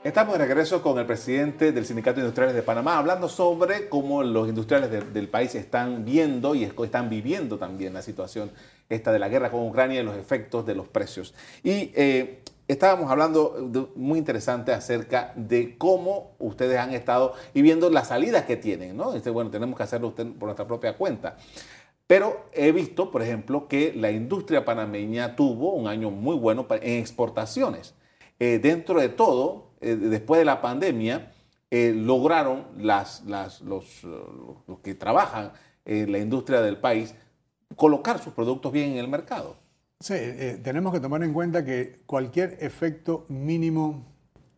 Estamos 0.04 0.38
de 0.38 0.44
regreso 0.44 0.82
con 0.82 1.00
el 1.00 1.06
presidente 1.06 1.72
del 1.72 1.86
Sindicato 1.86 2.16
de 2.16 2.24
Industriales 2.24 2.54
de 2.54 2.62
Panamá, 2.62 2.98
hablando 2.98 3.30
sobre 3.30 3.88
cómo 3.88 4.22
los 4.22 4.50
industriales 4.50 4.92
del 5.14 5.30
país 5.30 5.56
están 5.56 6.04
viendo 6.04 6.56
y 6.56 6.66
están 6.66 7.10
viviendo 7.10 7.58
también 7.58 7.94
la 7.94 8.02
situación 8.02 8.52
esta 8.90 9.14
de 9.14 9.20
la 9.20 9.30
guerra 9.30 9.50
con 9.50 9.66
Ucrania 9.66 10.02
y 10.02 10.04
los 10.04 10.18
efectos 10.18 10.66
de 10.66 10.76
los 10.76 10.90
precios. 10.90 11.34
Y 11.64 11.94
eh, 11.96 12.44
estábamos 12.68 13.10
hablando 13.10 13.92
muy 13.96 14.20
interesante 14.20 14.74
acerca 14.74 15.32
de 15.38 15.78
cómo 15.78 16.36
ustedes 16.38 16.80
han 16.80 16.94
estado 16.94 17.34
y 17.54 17.62
viendo 17.62 17.90
las 17.90 18.10
salidas 18.10 18.44
que 18.44 18.58
tienen, 18.58 18.98
¿no? 18.98 19.14
Este, 19.14 19.30
bueno, 19.30 19.52
tenemos 19.52 19.78
que 19.78 19.84
hacerlo 19.84 20.14
por 20.14 20.44
nuestra 20.44 20.68
propia 20.68 20.98
cuenta. 20.98 21.38
Pero 22.08 22.50
he 22.52 22.74
visto, 22.74 23.10
por 23.10 23.22
ejemplo, 23.22 23.70
que 23.70 23.94
la 23.96 24.12
industria 24.12 24.66
panameña 24.66 25.38
tuvo 25.38 25.72
un 25.72 25.88
año 25.88 26.12
muy 26.12 26.36
bueno 26.36 26.68
en 26.70 27.00
exportaciones. 27.00 27.96
Eh, 28.40 28.60
dentro 28.62 29.00
de 29.00 29.08
todo, 29.08 29.73
eh, 29.84 29.96
después 29.98 30.40
de 30.40 30.46
la 30.46 30.62
pandemia, 30.62 31.32
eh, 31.70 31.94
lograron 31.94 32.68
las, 32.78 33.24
las, 33.26 33.62
los, 33.62 34.04
los, 34.04 34.80
que 34.80 34.96
trabajan 34.96 35.52
en 35.86 36.12
la 36.12 36.20
industria 36.20 36.62
del 36.62 36.78
país 36.78 37.14
colocar 37.76 38.20
sus 38.20 38.34
productos 38.34 38.72
bien 38.72 38.92
en 38.92 38.98
el 38.98 39.08
mercado. 39.08 39.58
Sí, 40.00 40.14
eh, 40.16 40.60
tenemos 40.64 40.94
que 40.94 41.00
tomar 41.00 41.24
en 41.24 41.34
cuenta 41.34 41.66
que 41.66 42.02
cualquier 42.06 42.58
efecto 42.62 43.26
mínimo 43.28 44.06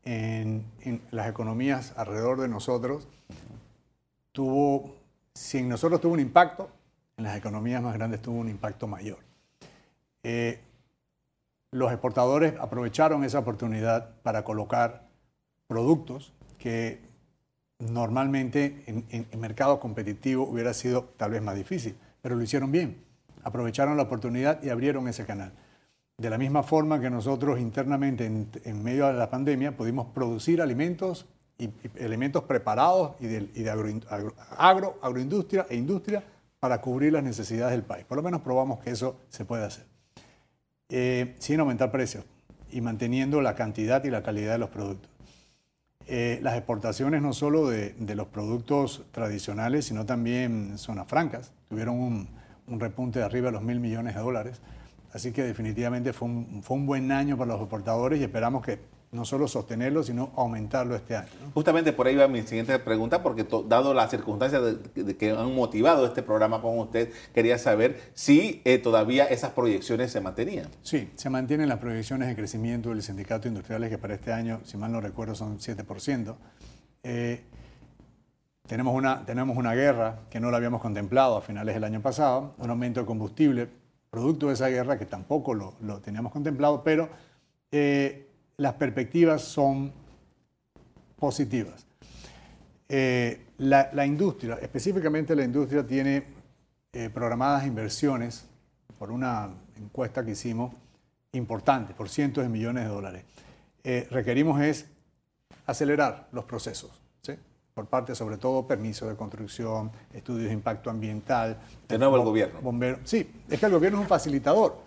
en, 0.04 0.66
las 1.12 1.28
economías 1.28 1.94
alrededor 1.98 2.42
de 2.42 2.48
nosotros 2.48 3.08
tuvo, 4.32 4.96
si 5.34 5.60
en 5.60 5.70
nosotros 5.70 6.02
tuvo 6.02 6.14
un 6.14 6.20
impacto, 6.20 6.70
en 7.18 7.24
las 7.24 7.38
economías 7.38 7.82
más 7.82 7.94
grandes 7.94 8.22
tuvo 8.22 8.40
un 8.40 8.50
impacto 8.50 8.88
mayor. 8.88 9.18
los 11.72 11.92
exportadores 11.92 12.54
aprovecharon 12.60 13.24
esa 13.24 13.40
oportunidad 13.40 14.16
para 14.22 14.44
colocar 14.44 15.05
productos 15.68 16.34
que 16.58 17.00
normalmente 17.80 18.84
en, 18.88 19.40
mercado 19.40 19.80
competitivo 19.80 20.44
hubiera 20.44 20.74
sido 20.74 21.06
tal 21.18 21.32
vez 21.32 21.42
más 21.42 21.56
difícil, 21.56 21.96
pero 22.22 22.36
lo 22.36 22.44
hicieron 22.44 22.72
bien. 22.72 22.98
Aprovecharon 23.44 23.98
la 23.98 24.04
oportunidad 24.04 24.62
y 24.64 24.70
abrieron 24.70 25.08
ese 25.08 25.26
canal. 25.26 25.52
De 26.18 26.30
la 26.30 26.38
misma 26.38 26.64
forma 26.64 27.00
que 27.00 27.10
nosotros 27.10 27.60
internamente 27.60 28.26
en, 28.26 28.84
medio 28.84 29.08
de 29.08 29.14
la 29.14 29.30
pandemia 29.30 29.76
pudimos 29.76 30.08
producir 30.08 30.62
alimentos 30.62 31.26
y, 31.58 31.70
elementos 31.96 32.44
preparados 32.44 33.16
y 33.20 33.28
de, 33.28 33.70
agro, 34.58 34.98
agroindustria 35.02 35.68
e 35.70 35.76
industria 35.76 36.24
para 36.60 36.82
cubrir 36.82 37.14
las 37.14 37.24
necesidades 37.24 37.74
del 37.74 37.84
país. 37.84 38.06
Por 38.06 38.18
lo 38.18 38.24
menos 38.24 38.42
probamos 38.42 38.80
que 38.80 38.92
eso 38.92 39.18
se 39.30 39.46
puede 39.46 39.66
hacer. 39.66 39.86
Eh, 40.90 41.36
sin 41.40 41.60
aumentar 41.60 41.92
precios 41.92 42.24
y 42.72 42.82
manteniendo 42.82 43.42
la 43.42 43.56
cantidad 43.56 44.04
y 44.04 44.10
la 44.10 44.24
calidad 44.24 44.54
de 44.54 44.58
los 44.60 44.70
productos. 44.70 45.15
Eh, 46.08 46.40
las 46.44 46.56
exportaciones 46.56 47.22
no 47.22 47.34
solo 47.34 47.70
de, 47.70 47.96
los 48.16 48.28
productos 48.28 49.04
tradicionales, 49.12 49.86
sino 49.86 50.06
también 50.06 50.78
zonas 50.78 51.08
francas. 51.08 51.52
Tuvieron 51.70 52.00
un, 52.68 52.80
repunte 52.80 53.20
de 53.20 53.26
arriba 53.26 53.48
de 53.48 53.54
los 53.54 53.64
mil 53.64 53.80
millones 53.80 54.16
de 54.16 54.22
dólares. 54.22 54.62
Así 55.14 55.32
que 55.32 55.44
definitivamente 55.44 56.14
fue 56.14 56.28
un, 56.28 56.62
fue 56.62 56.78
un 56.78 56.86
buen 56.86 57.12
año 57.12 57.38
para 57.38 57.54
los 57.54 57.62
exportadores 57.62 58.20
y 58.20 58.24
esperamos 58.24 58.64
que 58.64 58.80
no 59.12 59.26
solo 59.26 59.48
sostenerlo, 59.48 60.04
sino 60.04 60.32
aumentarlo 60.36 60.96
este 60.96 61.16
año. 61.16 61.30
Justamente 61.54 61.94
por 61.94 62.08
ahí 62.08 62.16
va 62.16 62.28
mi 62.28 62.42
siguiente 62.42 62.78
pregunta, 62.80 63.24
porque 63.24 63.46
dado 63.68 63.94
las 63.94 64.12
circunstancias 64.12 64.62
de, 64.94 65.18
que 65.18 65.32
han 65.32 65.56
motivado 65.56 66.06
este 66.06 66.22
programa 66.22 66.62
con 66.62 66.78
usted, 66.80 67.12
quería 67.34 67.58
saber 67.58 68.12
si 68.14 68.62
eh, 68.66 68.78
todavía 68.78 69.26
esas 69.26 69.52
proyecciones 69.52 70.12
se 70.12 70.22
mantenían. 70.22 70.68
Sí, 70.84 71.10
se 71.16 71.30
mantienen 71.30 71.70
las 71.70 71.80
proyecciones 71.80 72.28
de 72.28 72.36
crecimiento 72.36 72.90
del 72.90 73.02
sindicato 73.02 73.48
industriales, 73.48 73.90
que 73.90 73.98
para 73.98 74.16
este 74.16 74.34
año, 74.34 74.60
si 74.64 74.78
mal 74.78 74.92
no 74.92 75.02
recuerdo, 75.02 75.34
son 75.34 75.60
7%. 75.60 76.36
Eh, 77.04 77.44
tenemos, 78.68 78.94
una, 78.96 79.26
tenemos 79.26 79.56
una 79.58 79.74
guerra 79.74 80.20
que 80.30 80.40
no 80.40 80.52
la 80.52 80.58
habíamos 80.58 80.82
contemplado 80.82 81.38
a 81.38 81.42
finales 81.42 81.76
del 81.76 81.84
año 81.84 82.02
pasado, 82.02 82.54
un 82.58 82.70
aumento 82.70 83.00
de 83.00 83.06
combustible, 83.06 83.70
producto 84.10 84.48
de 84.48 84.54
esa 84.54 84.68
guerra 84.68 84.98
que 84.98 85.06
tampoco 85.06 85.54
lo, 85.54 86.02
teníamos 86.02 86.32
contemplado, 86.32 86.84
pero... 86.84 87.10
Eh, 87.72 88.24
las 88.58 88.74
perspectivas 88.74 89.42
son 89.42 89.92
positivas. 91.18 91.86
Eh, 92.88 93.48
la, 93.58 94.06
industria, 94.06 94.56
específicamente 94.62 95.36
la 95.36 95.44
industria, 95.44 95.86
tiene 95.86 96.24
eh, 96.94 97.10
programadas 97.10 97.66
inversiones 97.66 98.46
por 99.00 99.12
una 99.12 99.50
encuesta 99.78 100.24
que 100.24 100.32
hicimos 100.32 100.74
importante, 101.32 101.94
por 101.94 102.10
cientos 102.10 102.44
de 102.44 102.50
millones 102.50 102.84
de 102.84 102.90
dólares. 102.90 103.24
Eh, 103.84 104.08
requerimos 104.10 104.62
es 104.62 104.86
acelerar 105.66 106.28
los 106.32 106.46
procesos, 106.46 106.92
por 107.74 107.88
parte 107.88 108.16
sobre 108.16 108.38
todo 108.38 108.66
permisos 108.66 109.10
de 109.10 109.16
construcción, 109.18 109.92
estudios 110.14 110.48
de 110.48 110.54
impacto 110.54 110.90
ambiental. 110.90 111.58
De 111.90 111.98
nuevo 111.98 112.16
el 112.16 112.24
gobierno. 112.24 112.62
Bombero. 112.62 113.00
Sí, 113.04 113.30
es 113.50 113.60
que 113.60 113.66
el 113.66 113.72
gobierno 113.74 113.98
es 113.98 114.04
un 114.04 114.08
facilitador. 114.08 114.78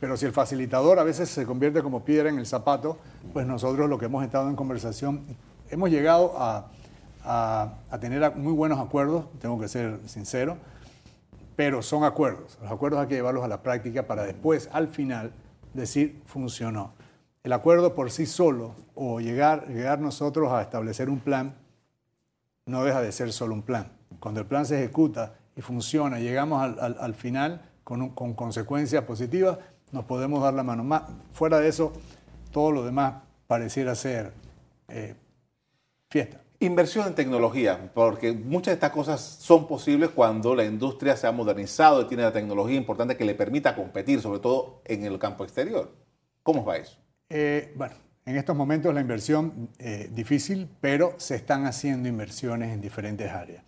Pero 0.00 0.16
si 0.16 0.24
el 0.24 0.32
facilitador 0.32 0.98
a 0.98 1.04
veces 1.04 1.28
se 1.28 1.44
convierte 1.44 1.82
como 1.82 2.04
piedra 2.04 2.30
en 2.30 2.38
el 2.38 2.46
zapato, 2.46 2.98
pues 3.32 3.46
nosotros 3.46 3.88
lo 3.88 3.98
que 3.98 4.06
hemos 4.06 4.24
estado 4.24 4.48
en 4.48 4.56
conversación, 4.56 5.24
hemos 5.70 5.90
llegado 5.90 6.34
a, 6.38 6.70
tener 8.00 8.34
muy 8.36 8.54
buenos 8.54 8.80
acuerdos, 8.80 9.26
tengo 9.40 9.60
que 9.60 9.68
ser 9.68 10.00
sincero, 10.06 10.56
pero 11.54 11.82
son 11.82 12.04
acuerdos. 12.04 12.58
Los 12.62 12.72
acuerdos 12.72 13.00
hay 13.00 13.08
que 13.08 13.14
llevarlos 13.14 13.44
a 13.44 13.48
la 13.48 13.62
práctica 13.62 14.06
para 14.06 14.24
después, 14.24 14.70
al 14.72 14.88
final, 14.88 15.32
decir 15.74 16.22
funcionó. 16.24 16.94
El 17.42 17.52
acuerdo 17.52 17.94
por 17.94 18.10
sí 18.10 18.24
solo 18.24 18.74
o 18.94 19.20
llegar, 19.20 19.68
llegar 19.68 19.98
nosotros 20.00 20.50
a 20.50 20.62
establecer 20.62 21.10
un 21.10 21.20
plan 21.20 21.54
no 22.66 22.84
deja 22.84 23.02
de 23.02 23.12
ser 23.12 23.32
solo 23.32 23.54
un 23.54 23.62
plan. 23.62 23.92
Cuando 24.18 24.40
el 24.40 24.46
plan 24.46 24.64
se 24.64 24.78
ejecuta 24.78 25.34
y 25.56 25.60
funciona, 25.60 26.18
llegamos 26.18 26.62
al, 26.62 27.14
final 27.14 27.62
con, 27.84 28.10
con, 28.10 28.34
consecuencias 28.34 29.04
positivas, 29.04 29.58
nos 29.92 30.04
podemos 30.04 30.42
dar 30.42 30.54
la 30.54 30.62
mano. 30.62 30.84
Más, 30.84 31.02
fuera 31.32 31.58
de 31.58 31.68
eso, 31.68 31.92
todo 32.50 32.72
lo 32.72 32.84
demás 32.84 33.22
pareciera 33.46 33.94
ser 33.94 34.32
eh, 34.88 35.14
fiesta. 36.08 36.40
Inversión 36.62 37.06
en 37.06 37.14
tecnología, 37.14 37.90
porque 37.94 38.32
muchas 38.32 38.66
de 38.66 38.74
estas 38.74 38.90
cosas 38.90 39.20
son 39.20 39.66
posibles 39.66 40.10
cuando 40.10 40.54
la 40.54 40.64
industria 40.64 41.16
se 41.16 41.26
ha 41.26 41.32
modernizado 41.32 42.02
y 42.02 42.04
tiene 42.04 42.22
la 42.22 42.32
tecnología 42.32 42.76
importante 42.76 43.16
que 43.16 43.24
le 43.24 43.34
permita 43.34 43.74
competir, 43.74 44.20
sobre 44.20 44.40
todo 44.40 44.82
en 44.84 45.04
el 45.04 45.18
campo 45.18 45.44
exterior. 45.44 45.90
¿Cómo 46.42 46.64
va 46.64 46.76
eso? 46.76 46.98
Eh, 47.30 47.72
bueno, 47.76 47.94
en 48.26 48.36
estos 48.36 48.54
momentos 48.54 48.92
la 48.92 49.00
inversión 49.00 49.70
eh, 49.78 50.10
difícil, 50.12 50.68
pero 50.80 51.14
se 51.16 51.36
están 51.36 51.64
haciendo 51.64 52.08
inversiones 52.08 52.72
en 52.74 52.80
diferentes 52.80 53.30
áreas. 53.30 53.64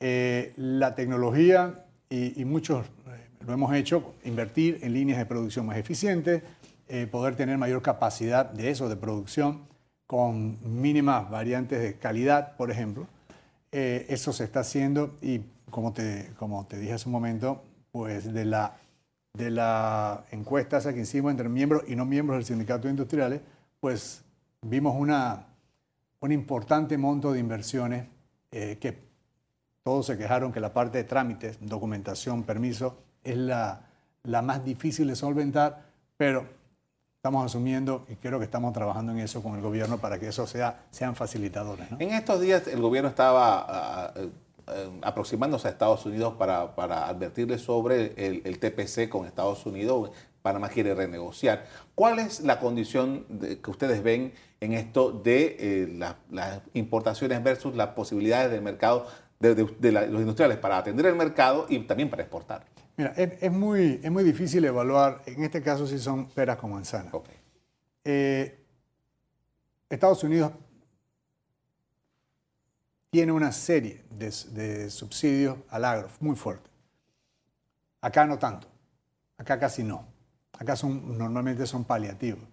Eh, 0.00 0.54
la 0.56 0.94
tecnología, 0.94 1.84
y, 2.08 2.44
muchos 2.44 2.86
lo 3.46 3.52
hemos 3.52 3.74
hecho, 3.74 4.14
invertir 4.24 4.78
en 4.82 4.92
líneas 4.92 5.18
de 5.18 5.26
producción 5.26 5.66
más 5.66 5.76
eficientes, 5.76 6.42
poder 7.12 7.36
tener 7.36 7.56
mayor 7.56 7.82
capacidad 7.82 8.50
de 8.50 8.70
eso, 8.70 8.88
de 8.88 8.96
producción 8.96 9.60
con 10.10 10.58
mínimas 10.64 11.30
variantes 11.30 11.80
de 11.80 11.94
calidad, 11.94 12.56
por 12.56 12.72
ejemplo. 12.72 13.06
Eh, 13.70 14.06
eso 14.08 14.32
se 14.32 14.42
está 14.42 14.58
haciendo 14.58 15.16
y 15.22 15.42
como 15.70 15.92
te, 15.92 16.32
como 16.36 16.66
te 16.66 16.80
dije 16.80 16.94
hace 16.94 17.06
un 17.08 17.12
momento, 17.12 17.62
pues 17.92 18.34
de 18.34 18.44
la, 18.44 18.76
de 19.34 19.52
la 19.52 20.24
encuesta 20.32 20.78
esa 20.78 20.92
que 20.92 21.02
hicimos 21.02 21.30
entre 21.30 21.48
miembros 21.48 21.84
y 21.86 21.94
no 21.94 22.06
miembros 22.06 22.38
del 22.38 22.44
sindicato 22.44 22.88
de 22.88 22.90
industriales, 22.90 23.40
pues 23.78 24.24
vimos 24.62 24.96
una, 24.98 25.46
un 26.18 26.32
importante 26.32 26.98
monto 26.98 27.30
de 27.30 27.38
inversiones 27.38 28.08
eh, 28.50 28.78
que 28.80 28.98
todos 29.84 30.06
se 30.06 30.18
quejaron 30.18 30.50
que 30.50 30.58
la 30.58 30.74
parte 30.74 30.98
de 30.98 31.04
trámites, 31.04 31.56
documentación, 31.60 32.42
permiso, 32.42 32.98
es 33.24 33.36
la, 33.36 33.82
la 34.24 34.42
más 34.42 34.64
difícil 34.64 35.08
de 35.08 35.16
solventar, 35.16 35.82
pero 36.16 36.46
estamos 37.20 37.44
asumiendo 37.44 38.06
y 38.08 38.16
creo 38.16 38.38
que 38.38 38.46
estamos 38.46 38.72
trabajando 38.72 39.12
en 39.12 39.18
eso 39.18 39.42
con 39.42 39.54
el 39.54 39.60
gobierno 39.60 39.98
para 39.98 40.18
que 40.18 40.28
eso 40.28 40.46
sea, 40.46 40.84
sean 40.90 41.14
facilitadores. 41.14 41.86
En 41.98 42.12
estos 42.12 42.40
días 42.40 42.66
el 42.66 42.80
gobierno 42.80 43.10
estaba 43.10 43.66
ah, 43.68 44.12
eh, 44.16 44.30
aproximándose 45.02 45.68
a 45.68 45.70
Estados 45.70 46.06
Unidos 46.06 46.34
para, 46.38 46.74
para 46.74 47.08
advertirle 47.08 47.58
sobre 47.58 48.14
el, 48.16 48.58
TPC 48.58 49.10
con 49.10 49.26
Estados 49.26 49.66
Unidos. 49.66 50.12
Panamá 50.40 50.70
quiere 50.70 50.94
renegociar. 50.94 51.66
¿Cuál 51.94 52.20
es 52.20 52.40
la 52.40 52.58
condición 52.58 53.26
que 53.62 53.70
ustedes 53.70 54.02
ven 54.02 54.32
en 54.60 54.72
esto 54.72 55.12
de 55.12 55.56
eh, 55.58 56.14
las 56.30 56.62
importaciones 56.72 57.42
versus 57.42 57.74
las 57.74 57.88
posibilidades 57.88 58.50
del 58.50 58.62
mercado 58.62 59.06
de, 59.38 59.54
los 59.54 60.20
industriales 60.20 60.56
para 60.56 60.78
atender 60.78 61.04
el 61.04 61.16
mercado 61.16 61.66
y 61.68 61.80
también 61.80 62.08
para 62.08 62.22
exportar? 62.22 62.64
Mira, 62.96 63.14
es, 63.16 63.50
muy, 63.50 64.00
es 64.02 64.10
muy 64.10 64.24
difícil 64.24 64.64
evaluar, 64.64 65.22
en 65.26 65.42
este 65.44 65.62
caso 65.62 65.86
si 65.86 65.98
son 65.98 66.28
peras 66.28 66.58
con 66.58 66.72
manzanas. 66.72 67.12
Eh, 68.04 68.58
Estados 69.88 70.22
Unidos 70.22 70.52
tiene 73.10 73.32
una 73.32 73.52
serie 73.52 74.04
de, 74.10 74.90
subsidios 74.90 75.58
al 75.68 75.84
agro 75.84 76.08
muy 76.20 76.36
fuerte. 76.36 76.70
Acá 78.00 78.24
no 78.24 78.38
tanto. 78.38 78.68
Acá 79.36 79.58
casi 79.58 79.82
no. 79.82 80.06
Acá 80.58 80.76
son, 80.76 81.18
normalmente 81.18 81.66
son 81.66 81.84
paliativos. 81.84 82.44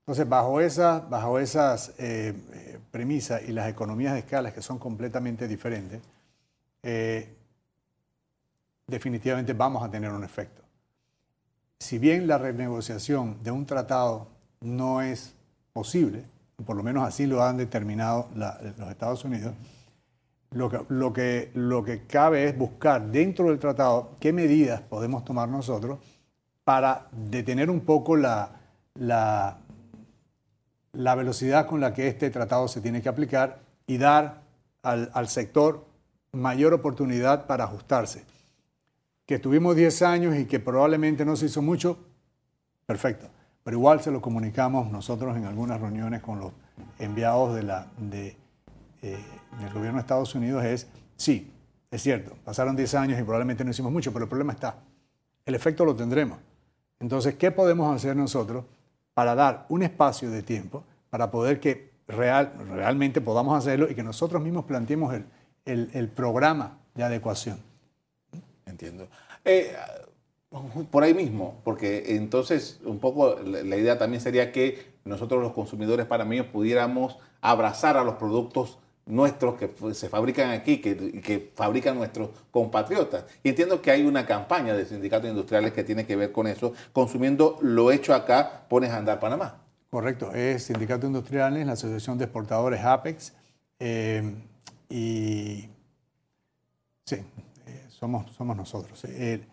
Entonces, 0.00 0.28
bajo, 0.28 0.60
esa, 0.60 1.00
bajo 1.00 1.38
esas 1.38 1.94
eh, 1.98 2.34
eh, 2.52 2.78
premisas 2.90 3.42
y 3.48 3.52
las 3.52 3.68
economías 3.68 4.12
de 4.12 4.20
escala 4.20 4.52
que 4.52 4.60
son 4.60 4.78
completamente 4.78 5.48
diferentes, 5.48 6.02
definitivamente 8.86 9.52
vamos 9.52 9.82
a 9.82 9.90
tener 9.90 10.10
un 10.10 10.24
efecto. 10.24 10.62
Si 11.78 11.98
bien 11.98 12.26
la 12.26 12.38
renegociación 12.38 13.42
de 13.42 13.50
un 13.50 13.66
tratado 13.66 14.28
no 14.60 15.02
es 15.02 15.34
posible, 15.72 16.24
por 16.64 16.76
lo 16.76 16.82
menos 16.82 17.06
así 17.06 17.26
lo 17.26 17.42
han 17.42 17.56
determinado 17.56 18.28
los 18.34 18.88
Estados 18.90 19.24
Unidos, 19.24 19.54
lo 20.52 20.70
que, 20.70 20.80
lo, 20.88 21.12
que, 21.12 21.50
lo 21.54 21.84
que 21.84 22.06
cabe 22.06 22.48
es 22.48 22.56
buscar 22.56 23.02
dentro 23.10 23.48
del 23.48 23.58
tratado 23.58 24.12
qué 24.20 24.32
medidas 24.32 24.80
podemos 24.82 25.24
tomar 25.24 25.48
nosotros 25.48 25.98
para 26.62 27.08
detener 27.10 27.70
un 27.70 27.80
poco 27.80 28.16
la, 28.16 28.52
la, 28.94 29.58
velocidad 30.92 31.66
con 31.66 31.80
la 31.80 31.92
que 31.92 32.06
este 32.06 32.30
tratado 32.30 32.68
se 32.68 32.80
tiene 32.80 33.02
que 33.02 33.08
aplicar 33.08 33.58
y 33.86 33.98
dar 33.98 34.42
al 34.82 35.28
sector 35.28 35.84
mayor 36.32 36.72
oportunidad 36.72 37.46
para 37.46 37.64
ajustarse 37.64 38.24
que 39.26 39.36
estuvimos 39.36 39.74
10 39.74 40.02
años 40.02 40.36
y 40.36 40.44
que 40.44 40.60
probablemente 40.60 41.24
no 41.24 41.36
se 41.36 41.46
hizo 41.46 41.62
mucho, 41.62 41.98
perfecto. 42.86 43.28
Pero 43.62 43.78
igual 43.78 44.02
se 44.02 44.10
lo 44.10 44.20
comunicamos 44.20 44.90
nosotros 44.90 45.36
en 45.36 45.46
algunas 45.46 45.80
reuniones 45.80 46.20
con 46.20 46.38
los 46.38 46.52
enviados 46.98 47.58
eh, 47.58 48.36
del 49.00 49.72
gobierno 49.72 49.94
de 49.94 50.00
Estados 50.00 50.34
Unidos, 50.34 50.64
es, 50.64 50.86
sí, 51.16 51.50
es 51.90 52.02
cierto, 52.02 52.36
pasaron 52.44 52.76
10 52.76 52.94
años 52.94 53.18
y 53.18 53.22
probablemente 53.22 53.64
no 53.64 53.70
hicimos 53.70 53.90
mucho, 53.90 54.12
pero 54.12 54.24
el 54.24 54.28
problema 54.28 54.52
está. 54.52 54.76
El 55.46 55.54
efecto 55.54 55.84
lo 55.84 55.94
tendremos. 55.94 56.38
Entonces, 57.00 57.34
¿qué 57.36 57.50
podemos 57.50 57.94
hacer 57.94 58.16
nosotros 58.16 58.64
para 59.14 59.34
dar 59.34 59.66
un 59.68 59.82
espacio 59.82 60.30
de 60.30 60.42
tiempo 60.42 60.84
para 61.08 61.30
poder 61.30 61.60
que 61.60 61.92
real, 62.06 62.52
realmente 62.70 63.20
podamos 63.20 63.56
hacerlo 63.56 63.90
y 63.90 63.94
que 63.94 64.02
nosotros 64.02 64.42
mismos 64.42 64.64
planteemos 64.64 65.14
el 65.64 66.08
programa 66.08 66.78
de 66.94 67.04
adecuación? 67.04 67.58
Entiendo. 68.74 69.06
Eh, 69.44 69.72
por 70.90 71.04
ahí 71.04 71.14
mismo, 71.14 71.60
porque 71.62 72.16
entonces 72.16 72.80
un 72.84 72.98
poco 72.98 73.36
la 73.40 73.76
idea 73.76 73.98
también 73.98 74.20
sería 74.20 74.50
que 74.50 74.94
nosotros 75.04 75.40
los 75.40 75.52
consumidores 75.52 76.06
panameños 76.06 76.46
pudiéramos 76.46 77.18
abrazar 77.40 77.96
a 77.96 78.02
los 78.02 78.16
productos 78.16 78.78
nuestros 79.06 79.54
que 79.54 79.70
se 79.94 80.08
fabrican 80.08 80.50
aquí, 80.50 80.78
que, 80.78 81.20
que 81.20 81.52
fabrican 81.54 81.96
nuestros 81.96 82.30
compatriotas. 82.50 83.26
Y 83.44 83.50
entiendo 83.50 83.80
que 83.80 83.92
hay 83.92 84.04
una 84.04 84.26
campaña 84.26 84.74
de 84.74 84.86
sindicatos 84.86 85.30
industriales 85.30 85.72
que 85.72 85.84
tiene 85.84 86.04
que 86.04 86.16
ver 86.16 86.32
con 86.32 86.48
eso, 86.48 86.72
consumiendo 86.92 87.58
lo 87.60 87.92
hecho 87.92 88.12
acá, 88.12 88.64
pones 88.68 88.90
a 88.90 88.96
andar 88.96 89.20
Panamá. 89.20 89.60
Correcto, 89.88 90.32
es 90.32 90.64
Sindicato 90.64 91.06
Industriales, 91.06 91.64
la 91.64 91.74
Asociación 91.74 92.18
de 92.18 92.24
Exportadores 92.24 92.80
APEX, 92.80 93.34
eh, 93.78 94.34
y 94.88 95.68
sí, 97.04 97.16
somos, 97.94 98.56
nosotros. 98.56 99.04
Eh, 99.04 99.44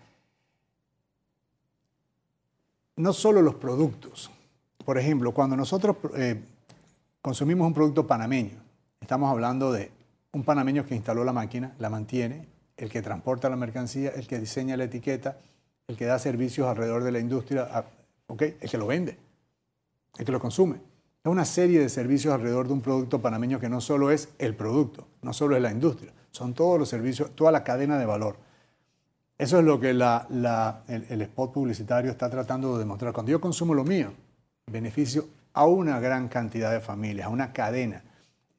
no 2.98 3.14
solo 3.14 3.42
los 3.42 3.56
productos. 3.56 4.32
Por 4.84 4.98
ejemplo, 4.98 5.34
cuando 5.34 5.56
nosotros 5.56 5.96
eh, 6.16 6.42
consumimos 7.22 7.68
un 7.68 7.74
producto 7.74 8.08
panameño, 8.08 8.58
estamos 9.00 9.32
hablando 9.32 9.72
de 9.72 9.92
un 10.34 10.44
panameño 10.44 10.86
que 10.86 10.96
instaló 10.96 11.24
la 11.24 11.34
máquina, 11.34 11.74
la 11.80 11.90
mantiene, 11.90 12.48
el 12.78 12.90
que 12.90 13.02
transporta 13.02 13.50
la 13.50 13.56
mercancía, 13.56 14.12
el 14.16 14.28
que 14.28 14.40
diseña 14.40 14.76
la 14.76 14.86
etiqueta, 14.86 15.38
el 15.88 15.98
que 15.98 16.06
da 16.06 16.18
servicios 16.18 16.68
alrededor 16.68 17.04
de 17.04 17.12
la 17.12 17.20
industria, 17.20 17.86
el 18.28 18.70
que 18.70 18.78
lo 18.78 18.88
vende, 18.88 19.18
el 20.18 20.26
que 20.26 20.32
lo 20.32 20.40
consume. 20.40 20.78
Es 21.24 21.32
una 21.32 21.46
serie 21.46 21.80
de 21.80 21.90
servicios 21.90 22.34
alrededor 22.34 22.68
de 22.68 22.74
un 22.74 22.82
producto 22.82 23.22
panameño 23.22 23.60
que 23.60 23.70
no 23.70 23.82
solo 23.82 24.10
es 24.10 24.30
el 24.40 24.56
producto, 24.56 25.06
no 25.22 25.34
solo 25.34 25.56
es 25.56 25.62
la 25.62 25.72
industria, 25.72 26.12
son 26.32 26.54
todos 26.54 26.80
los 26.80 26.90
servicios, 26.90 27.32
toda 27.36 27.52
la 27.52 27.64
cadena 27.64 27.98
de 28.00 28.06
valor. 28.06 28.38
Eso 29.38 29.60
es 29.60 29.66
lo 29.66 29.80
que 29.80 29.90
el, 29.90 30.02
spot 31.22 31.52
publicitario 31.52 32.12
está 32.12 32.30
tratando 32.30 32.74
de 32.74 32.80
demostrar. 32.80 33.12
Cuando 33.12 33.32
yo 33.32 33.42
consumo 33.42 33.74
lo 33.74 33.84
mío, 33.84 34.14
beneficio 34.68 35.28
a 35.54 35.66
una 35.66 36.00
gran 36.00 36.28
cantidad 36.28 36.72
de 36.72 36.80
familias, 36.80 37.28
a 37.28 37.30
una 37.30 37.52
cadena. 37.52 38.04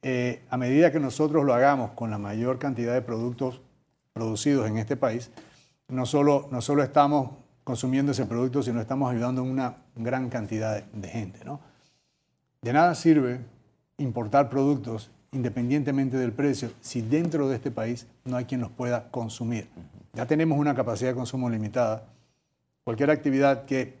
Eh, 0.01 0.43
a 0.49 0.57
medida 0.57 0.91
que 0.91 0.99
nosotros 0.99 1.45
lo 1.45 1.53
hagamos 1.53 1.91
con 1.91 2.11
la 2.11 2.17
mayor 2.17 2.59
cantidad 2.59 2.93
de 2.93 3.01
productos 3.01 3.61
producidos 4.11 4.67
en 4.67 4.77
este 4.77 4.97
país, 4.97 5.31
no 5.87 6.05
solo, 6.05 6.49
no 6.51 6.61
solo 6.61 6.83
estamos 6.83 7.31
consumiendo 7.63 8.11
ese 8.11 8.25
producto, 8.25 8.61
sino 8.61 8.81
estamos 8.81 9.09
ayudando 9.09 9.41
a 9.41 9.45
una 9.45 9.77
gran 9.95 10.29
cantidad 10.29 10.75
de, 10.75 10.83
de 10.93 11.07
gente. 11.07 11.45
¿no? 11.45 11.61
De 12.61 12.73
nada 12.73 12.93
sirve 12.93 13.39
importar 13.97 14.49
productos 14.49 15.09
independientemente 15.33 16.17
del 16.17 16.31
precio, 16.31 16.71
si 16.81 17.01
dentro 17.01 17.49
de 17.49 17.55
este 17.55 17.71
país 17.71 18.07
no 18.23 18.37
hay 18.37 18.45
quien 18.45 18.61
los 18.61 18.71
pueda 18.71 19.09
consumir. 19.11 19.67
Ya 20.13 20.25
tenemos 20.25 20.57
una 20.57 20.75
capacidad 20.75 21.09
de 21.09 21.15
consumo 21.15 21.49
limitada. 21.49 22.05
Cualquier 22.83 23.09
actividad 23.09 23.65
que 23.65 23.97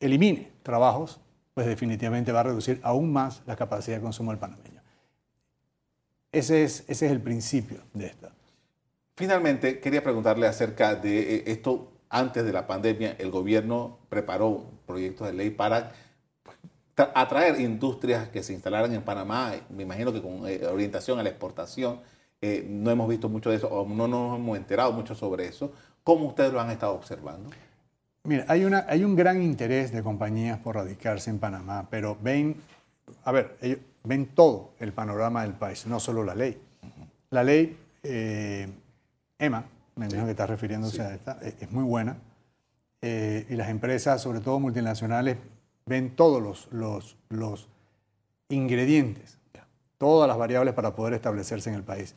elimine 0.00 0.50
trabajos, 0.62 1.20
pues 1.54 1.66
definitivamente 1.66 2.32
va 2.32 2.40
a 2.40 2.44
reducir 2.44 2.80
aún 2.82 3.12
más 3.12 3.42
la 3.46 3.56
capacidad 3.56 3.96
de 3.96 4.02
consumo 4.02 4.30
del 4.30 4.38
panameño. 4.38 4.80
Ese 6.32 6.64
es, 6.64 6.84
ese 6.88 7.06
es 7.06 7.12
el 7.12 7.20
principio 7.20 7.78
de 7.94 8.06
esta. 8.06 8.30
Finalmente, 9.16 9.80
quería 9.80 10.02
preguntarle 10.02 10.46
acerca 10.46 10.94
de 10.94 11.36
eh, 11.36 11.42
esto. 11.46 11.92
Antes 12.10 12.44
de 12.44 12.52
la 12.52 12.66
pandemia, 12.66 13.16
el 13.18 13.30
gobierno 13.30 13.98
preparó 14.08 14.64
proyectos 14.86 15.26
de 15.26 15.34
ley 15.34 15.50
para 15.50 15.92
atraer 17.02 17.60
industrias 17.60 18.28
que 18.28 18.42
se 18.42 18.52
instalaran 18.52 18.92
en 18.92 19.02
Panamá, 19.02 19.52
me 19.70 19.82
imagino 19.82 20.12
que 20.12 20.22
con 20.22 20.46
eh, 20.46 20.66
orientación 20.66 21.18
a 21.18 21.22
la 21.22 21.28
exportación. 21.30 22.00
eh, 22.40 22.64
no 22.68 22.90
hemos 22.90 23.08
visto 23.08 23.28
mucho 23.28 23.50
de 23.50 23.56
eso 23.56 23.68
o 23.68 23.88
no 23.88 24.06
nos 24.06 24.38
hemos 24.38 24.56
enterado 24.56 24.92
mucho 24.92 25.14
sobre 25.14 25.46
eso. 25.46 25.72
¿Cómo 26.04 26.26
ustedes 26.26 26.52
lo 26.52 26.60
han 26.60 26.70
estado 26.70 26.94
observando? 26.94 27.50
Mira, 28.24 28.44
hay, 28.48 28.64
una, 28.64 28.84
hay 28.88 29.04
un 29.04 29.16
gran 29.16 29.42
interés 29.42 29.92
de 29.92 30.02
compañías 30.02 30.58
por 30.58 30.76
radicarse 30.76 31.30
en 31.30 31.38
Panamá, 31.38 31.86
pero 31.90 32.16
ven, 32.20 32.56
a 33.24 33.32
ver, 33.32 33.56
ellos 33.60 33.78
ven 34.04 34.26
todo 34.26 34.72
el 34.78 34.92
panorama 34.92 35.42
del 35.42 35.54
país, 35.54 35.86
no 35.86 36.00
solo 36.00 36.24
la 36.24 36.34
ley. 36.34 36.60
La 37.30 37.44
ley, 37.44 37.76
eh, 38.02 38.68
EMA, 39.38 39.64
me 39.96 40.06
imagino 40.06 40.24
que 40.24 40.30
está 40.30 40.46
refiriéndose 40.46 41.02
a 41.02 41.14
esta, 41.14 41.38
es, 41.42 41.70
muy 41.70 41.84
buena. 41.84 42.16
Eh, 43.02 43.46
y 43.48 43.54
las 43.54 43.68
empresas, 43.68 44.20
sobre 44.20 44.40
todo 44.40 44.58
multinacionales, 44.60 45.36
ven 45.88 46.14
todos 46.14 46.68
los, 46.70 47.16
los, 47.30 47.68
ingredientes, 48.50 49.38
todas 49.98 50.28
las 50.28 50.38
variables 50.38 50.74
para 50.74 50.94
poder 50.94 51.14
establecerse 51.14 51.68
en 51.70 51.76
el 51.76 51.82
país. 51.82 52.14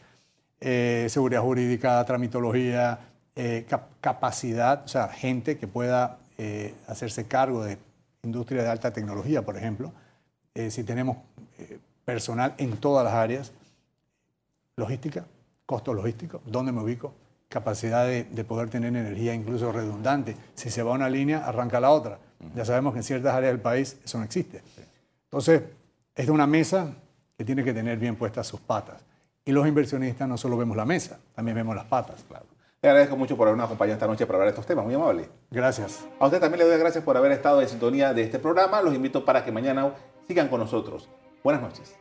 Eh, 0.60 1.08
seguridad 1.10 1.42
jurídica, 1.42 2.04
tramitología, 2.06 3.00
eh, 3.36 3.66
capacidad, 4.00 4.84
o 4.86 4.88
sea, 4.88 5.08
gente 5.08 5.58
que 5.58 5.68
pueda 5.68 6.20
eh, 6.38 6.74
hacerse 6.88 7.26
cargo 7.28 7.64
de 7.64 7.78
industria 8.24 8.64
de 8.64 8.70
alta 8.70 8.94
tecnología, 8.94 9.42
por 9.44 9.58
ejemplo. 9.58 9.92
si 10.70 10.84
tenemos 10.84 11.18
personal 12.04 12.54
en 12.58 12.76
todas 12.78 13.06
las 13.06 13.14
áreas, 13.14 13.52
logística, 14.76 15.26
costo 15.66 15.94
logístico, 15.94 16.42
dónde 16.46 16.72
me 16.72 16.82
ubico, 16.82 17.14
capacidad 17.52 18.06
de, 18.06 18.24
de, 18.24 18.44
poder 18.44 18.70
tener 18.70 18.96
energía 18.96 19.34
incluso 19.34 19.72
redundante. 19.72 20.36
Si 20.56 20.72
se 20.72 20.82
va 20.82 20.94
una 20.94 21.10
línea, 21.10 21.46
arranca 21.46 21.80
la 21.80 21.92
otra. 21.92 22.18
Ya 22.56 22.66
sabemos 22.66 22.94
que 22.94 23.00
en 23.00 23.04
ciertas 23.04 23.36
áreas 23.36 23.52
del 23.52 23.62
país 23.62 24.00
eso 24.04 24.18
no 24.18 24.24
existe. 24.24 24.64
Entonces, 25.26 25.62
es 26.16 26.26
de 26.26 26.32
una 26.32 26.48
mesa 26.48 26.96
que 27.38 27.46
tiene 27.46 27.64
que 27.64 27.74
tener 27.74 27.98
bien 28.00 28.16
puestas 28.16 28.48
sus 28.48 28.60
patas. 28.60 29.04
Y 29.44 29.52
los 29.52 29.68
inversionistas 29.68 30.28
no 30.28 30.38
solo 30.38 30.58
vemos 30.58 30.78
la 30.78 30.86
mesa, 30.86 31.20
también 31.36 31.56
vemos 31.56 31.76
las 31.76 31.86
patas, 31.86 32.24
claro. 32.28 32.46
Le 32.82 32.90
agradezco 32.90 33.16
mucho 33.16 33.38
por 33.38 33.48
habernos 33.48 33.66
acompañado 33.66 33.94
esta 33.94 34.08
noche 34.08 34.26
para 34.26 34.38
hablar 34.38 34.48
de 34.48 34.52
estos 34.52 34.66
temas, 34.66 34.86
muy 34.86 34.96
amable. 34.96 35.30
Gracias. 35.52 36.06
A 36.20 36.26
usted 36.26 36.40
también 36.40 36.60
le 36.60 36.64
doy 36.66 36.72
las 36.72 36.80
gracias 36.80 37.04
por 37.04 37.16
haber 37.16 37.32
estado 37.32 37.62
en 37.62 37.70
sintonía 37.70 38.14
de 38.14 38.24
este 38.24 38.40
programa. 38.40 38.82
Los 38.82 38.96
invito 38.96 39.24
para 39.24 39.46
que 39.46 39.52
mañana 39.52 39.94
sigan 40.28 40.48
con 40.48 40.60
nosotros. 40.60 41.08
Buenas 41.44 41.62
noches. 41.62 42.01